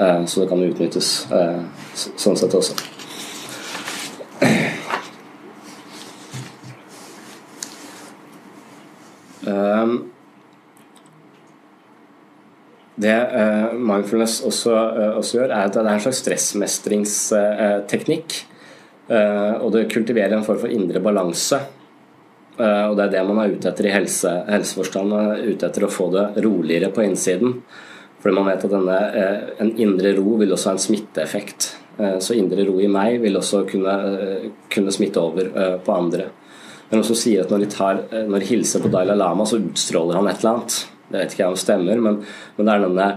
Så 0.00 0.42
det 0.42 0.48
kan 0.50 0.64
utnyttes 0.64 1.12
sånn 1.94 2.40
sett 2.40 2.56
også. 2.56 2.76
Um, 9.50 10.10
det 13.00 13.16
uh, 13.32 13.72
mindfulness 13.76 14.40
også, 14.46 14.74
uh, 14.74 15.18
også, 15.18 15.38
gjør, 15.38 15.50
er 15.54 15.64
at 15.66 15.74
det 15.74 15.80
er 15.82 15.94
en 15.94 16.00
slags 16.04 16.22
stressmestringsteknikk. 16.24 18.28
Uh, 19.10 19.54
og 19.64 19.68
det 19.74 19.92
kultiverer 19.92 20.32
en 20.36 20.46
form 20.46 20.60
for 20.62 20.70
indre 20.72 21.00
balanse. 21.02 21.58
og 22.60 22.96
det 22.96 23.04
er 23.06 23.12
det 23.14 23.22
man 23.24 23.38
er 23.40 23.50
ute 23.54 23.68
etter 23.70 23.86
i 23.88 23.94
helse, 23.94 24.30
helseforstand. 24.50 25.06
Man 25.08 25.30
er 25.32 25.48
ute 25.48 25.66
etter 25.66 25.82
å 25.86 25.90
få 25.90 26.06
det 26.12 26.26
roligere 26.44 26.88
på 26.92 27.02
innsiden. 27.06 27.50
Fordi 28.20 28.34
man 28.36 28.48
vet 28.50 28.64
at 28.66 28.74
denne, 28.74 28.98
en 29.64 29.72
indre 29.80 30.10
ro 30.18 30.30
vil 30.42 30.52
også 30.52 30.68
ha 30.68 30.74
en 30.76 30.84
smitteeffekt. 30.84 31.60
så 32.20 32.32
indre 32.36 32.64
ro 32.68 32.76
i 32.80 32.92
meg 32.92 33.20
vil 33.22 33.36
også 33.40 33.58
kunne, 33.70 33.94
kunne 34.68 34.92
smitte 34.92 35.20
over 35.20 35.44
på 35.80 35.92
andre. 35.94 36.24
Men 36.90 37.00
også 37.00 37.14
sier 37.16 37.42
at 37.46 37.50
når 37.50 37.60
de, 37.64 37.68
tar, 37.72 37.94
når 38.28 38.38
de 38.38 38.50
hilser 38.52 38.80
på 38.84 38.92
Dalai 38.92 39.16
Lama, 39.16 39.44
så 39.48 39.62
utstråler 39.62 40.16
han 40.20 40.28
et 40.28 40.38
eller 40.42 40.52
annet. 40.52 40.99
Det 41.10 41.18
vet 41.18 41.32
ikke 41.34 41.42
jeg 41.42 41.54
om 41.54 41.58
stemmer, 41.58 42.02
men, 42.02 42.20
men 42.56 42.68
det 42.68 42.74
er 42.74 42.84
denne 42.84 43.08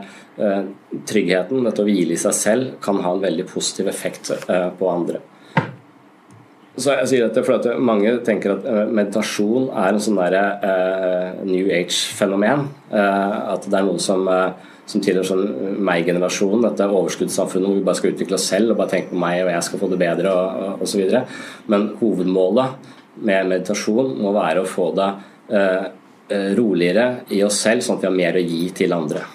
eh, 0.42 0.64
tryggheten, 1.10 1.62
dette 1.68 1.84
å 1.84 1.86
hvile 1.86 2.16
i 2.16 2.24
seg 2.24 2.34
selv, 2.38 2.74
kan 2.82 2.98
ha 3.04 3.14
en 3.14 3.22
veldig 3.22 3.46
positiv 3.52 3.92
effekt 3.92 4.34
eh, 4.34 4.70
på 4.80 4.90
andre. 4.90 5.22
Så 6.74 6.96
jeg 6.96 7.10
sier 7.12 7.28
dette 7.28 7.44
fordi 7.46 7.76
Mange 7.86 8.16
tenker 8.26 8.56
at 8.56 8.64
eh, 8.66 8.86
meditasjon 8.90 9.68
er 9.70 9.92
en 9.92 10.02
sånn 10.02 10.18
der, 10.18 10.38
eh, 10.66 11.44
New 11.46 11.70
Age-fenomen. 11.70 12.66
Eh, 12.90 13.36
at 13.54 13.68
det 13.70 13.78
er 13.78 13.86
noe 13.86 14.02
som, 14.02 14.26
som 14.90 15.04
tilhører 15.04 15.30
sånn 15.30 15.78
meg-generasjonen, 15.86 16.66
dette 16.66 16.90
overskuddssamfunnet 16.90 17.70
hvor 17.70 17.78
vi 17.78 17.86
bare 17.86 18.02
skal 18.02 18.16
utvikle 18.16 18.40
oss 18.40 18.48
selv 18.56 18.74
og 18.74 18.82
bare 18.82 18.96
tenke 18.96 19.14
på 19.14 19.22
meg 19.22 19.44
og 19.44 19.54
jeg 19.54 19.68
skal 19.70 19.84
få 19.84 19.92
det 19.94 20.02
bedre 20.02 20.34
og 20.34 20.82
osv. 20.88 21.14
Men 21.70 21.92
hovedmålet 22.02 22.90
med 23.22 23.54
meditasjon 23.54 24.16
må 24.18 24.34
være 24.34 24.66
å 24.66 24.74
få 24.74 24.90
det 24.98 25.12
Eh, 25.52 25.86
roligere 26.30 27.24
i 27.36 27.42
oss 27.44 27.60
selv, 27.62 27.84
sånn 27.84 27.98
at 27.98 28.04
vi 28.04 28.08
har 28.08 28.16
mer 28.16 28.38
å 28.40 28.44
gi 28.44 28.70
til 28.76 28.96
andre. 28.96 29.26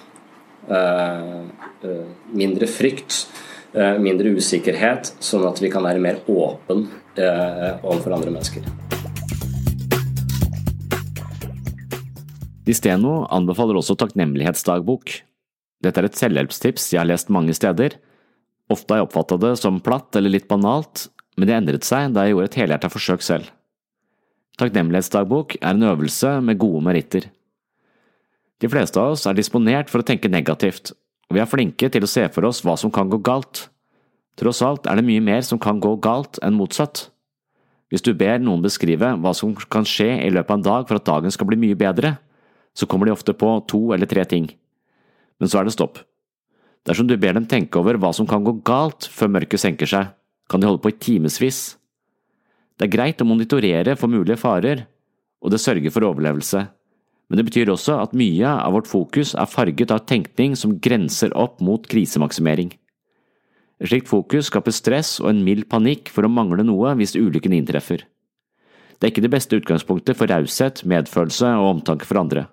Eh, 0.69 1.43
eh, 1.85 2.09
mindre 2.33 2.69
frykt, 2.69 3.27
mindre 4.01 4.33
usikkerhet, 4.33 5.11
sånn 5.23 5.45
at 5.47 5.61
vi 5.61 5.69
kan 5.71 5.85
være 5.85 6.01
mer 6.01 6.23
åpen 6.27 6.87
overfor 7.19 8.15
andre 8.17 8.33
mennesker. 8.33 8.65
Disteno 12.67 13.27
anbefaler 13.29 13.77
også 13.79 13.95
takknemlighetsdagbok. 14.01 15.13
Dette 15.85 16.01
er 16.01 16.09
et 16.09 16.19
selvhjelpstips 16.19 16.89
jeg 16.95 17.03
har 17.03 17.11
lest 17.13 17.31
mange 17.33 17.55
steder. 17.55 17.99
Ofte 18.73 18.95
har 18.97 19.03
jeg 19.03 19.11
oppfatta 19.11 19.39
det 19.45 19.55
som 19.61 19.83
platt 19.85 20.17
eller 20.19 20.33
litt 20.33 20.49
banalt, 20.49 21.07
men 21.37 21.49
det 21.49 21.57
endret 21.61 21.87
seg 21.87 22.17
da 22.17 22.25
jeg 22.25 22.35
gjorde 22.35 22.51
et 22.51 22.61
helhjerta 22.65 22.91
forsøk 22.93 23.25
selv. 23.25 23.53
Takknemlighetsdagbok 24.59 25.59
er 25.61 25.75
en 25.75 25.87
øvelse 25.87 26.41
med 26.43 26.59
gode 26.59 26.83
meritter. 26.83 27.29
De 28.59 28.69
fleste 28.69 28.99
av 28.99 29.15
oss 29.15 29.27
er 29.31 29.37
disponert 29.39 29.91
for 29.91 30.03
å 30.03 30.07
tenke 30.07 30.31
negativt, 30.31 30.91
og 31.31 31.37
vi 31.37 31.43
er 31.43 31.51
flinke 31.51 31.91
til 31.95 32.03
å 32.03 32.11
se 32.11 32.25
for 32.35 32.49
oss 32.49 32.65
hva 32.67 32.75
som 32.81 32.91
kan 32.91 33.11
gå 33.11 33.21
galt. 33.23 33.69
Tross 34.39 34.63
alt 34.67 34.89
er 34.91 34.99
det 34.99 35.07
mye 35.07 35.23
mer 35.23 35.45
som 35.47 35.61
kan 35.63 35.79
gå 35.83 35.95
galt 36.03 36.41
enn 36.43 36.59
motsatt. 36.59 37.07
Hvis 37.89 38.05
du 38.05 38.13
ber 38.19 38.43
noen 38.43 38.65
beskrive 38.65 39.15
hva 39.23 39.33
som 39.35 39.55
kan 39.71 39.87
skje 39.87 40.11
i 40.27 40.33
løpet 40.35 40.51
av 40.51 40.59
en 40.59 40.67
dag 40.67 40.89
for 40.89 40.99
at 40.99 41.07
dagen 41.07 41.33
skal 41.35 41.49
bli 41.49 41.61
mye 41.63 41.79
bedre, 41.79 42.17
så 42.75 42.87
kommer 42.87 43.09
de 43.09 43.15
ofte 43.15 43.35
på 43.35 43.55
to 43.71 43.93
eller 43.95 44.11
tre 44.11 44.27
ting. 44.29 44.51
Men 45.39 45.51
så 45.51 45.61
er 45.61 45.69
det 45.69 45.75
stopp. 45.75 46.03
Dersom 46.87 47.09
du 47.09 47.17
ber 47.17 47.35
dem 47.37 47.47
tenke 47.47 47.79
over 47.79 47.99
hva 47.99 48.13
som 48.15 48.27
kan 48.27 48.45
gå 48.45 48.59
galt 48.67 49.07
før 49.13 49.31
mørket 49.39 49.63
senker 49.63 49.91
seg, 49.91 50.11
kan 50.51 50.61
de 50.61 50.69
holde 50.69 50.83
på 50.83 50.93
i 50.93 50.99
timevis. 50.99 51.77
Det 52.79 52.87
er 52.87 52.95
greit 52.95 53.23
å 53.23 53.27
monitorere 53.27 53.97
for 53.99 54.11
mulige 54.11 54.39
farer, 54.39 54.85
og 55.43 55.51
det 55.51 55.59
sørger 55.63 55.91
for 55.95 56.07
overlevelse, 56.07 56.65
men 57.29 57.41
det 57.41 57.45
betyr 57.51 57.71
også 57.73 57.99
at 58.01 58.15
mye 58.17 58.49
av 58.49 58.73
vårt 58.77 58.89
fokus 58.89 59.35
er 59.37 59.51
farget 59.51 59.91
av 59.93 60.07
tenkning 60.09 60.55
som 60.57 60.79
grenser 60.81 61.35
opp 61.37 61.59
mot 61.61 61.85
krisemaksimering. 61.91 62.71
Et 63.79 63.91
slikt 63.91 64.09
fokus 64.11 64.49
skaper 64.49 64.75
stress 64.75 65.19
og 65.23 65.31
en 65.31 65.43
mild 65.47 65.69
panikk 65.71 66.09
for 66.11 66.27
å 66.27 66.33
mangle 66.33 66.65
noe 66.67 66.95
hvis 66.99 67.19
ulykken 67.19 67.55
inntreffer. 67.59 68.07
Det 68.99 69.07
er 69.07 69.13
ikke 69.13 69.27
det 69.27 69.35
beste 69.35 69.59
utgangspunktet 69.61 70.19
for 70.19 70.31
raushet, 70.31 70.83
medfølelse 70.89 71.53
og 71.61 71.69
omtanke 71.77 72.09
for 72.09 72.19
andre. 72.19 72.49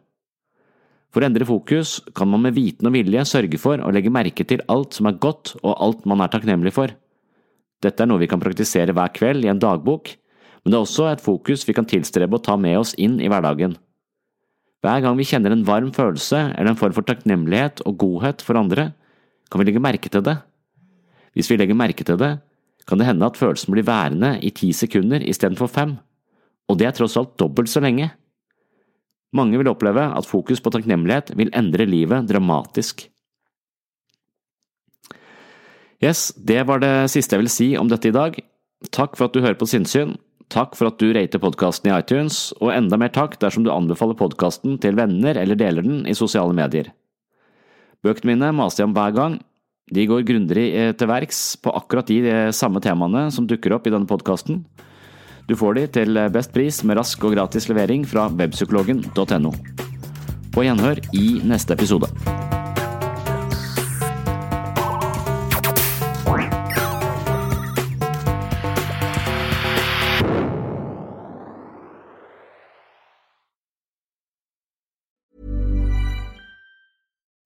For 1.16 1.24
å 1.24 1.30
endre 1.30 1.48
fokus 1.48 2.02
kan 2.14 2.30
man 2.30 2.44
med 2.44 2.58
viten 2.58 2.90
og 2.90 2.94
vilje 2.94 3.24
sørge 3.30 3.58
for 3.62 3.80
å 3.80 3.94
legge 3.96 4.14
merke 4.14 4.46
til 4.46 4.62
alt 4.70 4.98
som 4.98 5.08
er 5.08 5.18
godt 5.22 5.56
og 5.64 5.72
alt 5.80 6.04
man 6.10 6.22
er 6.22 6.34
takknemlig 6.34 6.76
for. 6.76 6.92
Dette 7.84 8.04
er 8.04 8.10
noe 8.10 8.22
vi 8.22 8.30
kan 8.32 8.42
praktisere 8.42 8.94
hver 8.96 9.12
kveld 9.16 9.46
i 9.46 9.52
en 9.52 9.62
dagbok, 9.62 10.14
men 10.64 10.74
det 10.74 10.78
er 10.78 10.86
også 10.86 11.10
et 11.12 11.24
fokus 11.24 11.66
vi 11.68 11.76
kan 11.78 11.88
tilstrebe 11.90 12.38
å 12.38 12.44
ta 12.44 12.56
med 12.58 12.80
oss 12.80 12.96
inn 12.98 13.20
i 13.22 13.30
hverdagen. 13.30 13.76
Hver 14.86 15.02
gang 15.02 15.18
vi 15.18 15.28
kjenner 15.28 15.54
en 15.54 15.66
varm 15.66 15.92
følelse 15.94 16.40
eller 16.54 16.72
en 16.72 16.80
form 16.80 16.94
for 16.94 17.06
takknemlighet 17.06 17.84
og 17.86 17.98
godhet 18.02 18.44
for 18.46 18.58
andre, 18.60 18.92
kan 19.50 19.62
vi 19.62 19.68
legge 19.70 19.82
merke 19.82 20.12
til 20.12 20.24
det. 20.26 20.36
Hvis 21.38 21.50
vi 21.52 21.58
legger 21.60 21.78
merke 21.78 22.06
til 22.06 22.18
det, 22.22 22.36
kan 22.86 23.02
det 23.02 23.08
hende 23.10 23.26
at 23.26 23.38
følelsen 23.38 23.74
blir 23.74 23.86
værende 23.86 24.36
i 24.46 24.52
ti 24.54 24.70
sekunder 24.74 25.24
istedenfor 25.26 25.70
fem, 25.70 25.96
og 26.70 26.78
det 26.80 26.90
er 26.90 26.96
tross 26.98 27.18
alt 27.18 27.34
dobbelt 27.42 27.70
så 27.70 27.82
lenge. 27.82 28.12
Mange 29.36 29.58
vil 29.60 29.70
oppleve 29.70 30.06
at 30.16 30.30
fokus 30.30 30.62
på 30.64 30.72
takknemlighet 30.74 31.34
vil 31.38 31.52
endre 31.58 31.88
livet 31.90 32.30
dramatisk. 32.30 33.08
Yes, 36.06 36.30
det 36.38 36.62
var 36.70 36.84
det 36.84 37.08
siste 37.10 37.34
jeg 37.34 37.42
vil 37.42 37.52
si 37.52 37.68
om 37.80 37.90
dette 37.90 38.12
i 38.12 38.14
dag. 38.14 38.38
Takk 38.94 39.16
for 39.18 39.28
at 39.28 39.34
du 39.34 39.42
hører 39.42 39.58
på 39.58 39.68
Sinnsyn. 39.70 40.14
Takk 40.54 40.76
for 40.78 40.92
at 40.92 41.00
du 41.02 41.10
rater 41.16 41.42
podkasten 41.42 41.90
i 41.90 41.96
iTunes, 41.96 42.52
og 42.62 42.74
enda 42.76 43.00
mer 43.02 43.10
takk 43.16 43.40
dersom 43.42 43.66
du 43.66 43.72
anbefaler 43.74 44.18
podkasten 44.20 44.78
til 44.82 44.98
venner 45.00 45.40
eller 45.42 45.58
deler 45.58 45.86
den 45.86 46.04
i 46.06 46.14
sosiale 46.18 46.54
medier. 46.54 46.92
Bøkene 48.06 48.36
mine 48.36 48.52
maser 48.54 48.84
jeg 48.84 48.92
om 48.92 48.98
hver 48.98 49.16
gang. 49.16 49.40
De 49.94 50.06
går 50.10 50.26
grundigere 50.28 50.94
til 50.98 51.10
verks 51.10 51.40
på 51.62 51.74
akkurat 51.74 52.10
de 52.10 52.52
samme 52.54 52.82
temaene 52.82 53.28
som 53.34 53.48
dukker 53.50 53.74
opp 53.74 53.90
i 53.90 53.94
denne 53.94 54.10
podkasten. 54.10 54.62
Du 55.50 55.56
får 55.58 55.78
de 55.78 55.88
til 56.00 56.22
best 56.34 56.54
pris 56.54 56.84
med 56.86 57.00
rask 57.00 57.26
og 57.26 57.34
gratis 57.38 57.70
levering 57.70 58.06
fra 58.10 58.28
webpsykologen.no. 58.34 59.54
På 60.54 60.66
gjenhør 60.66 61.02
i 61.18 61.26
neste 61.46 61.78
episode. 61.78 62.10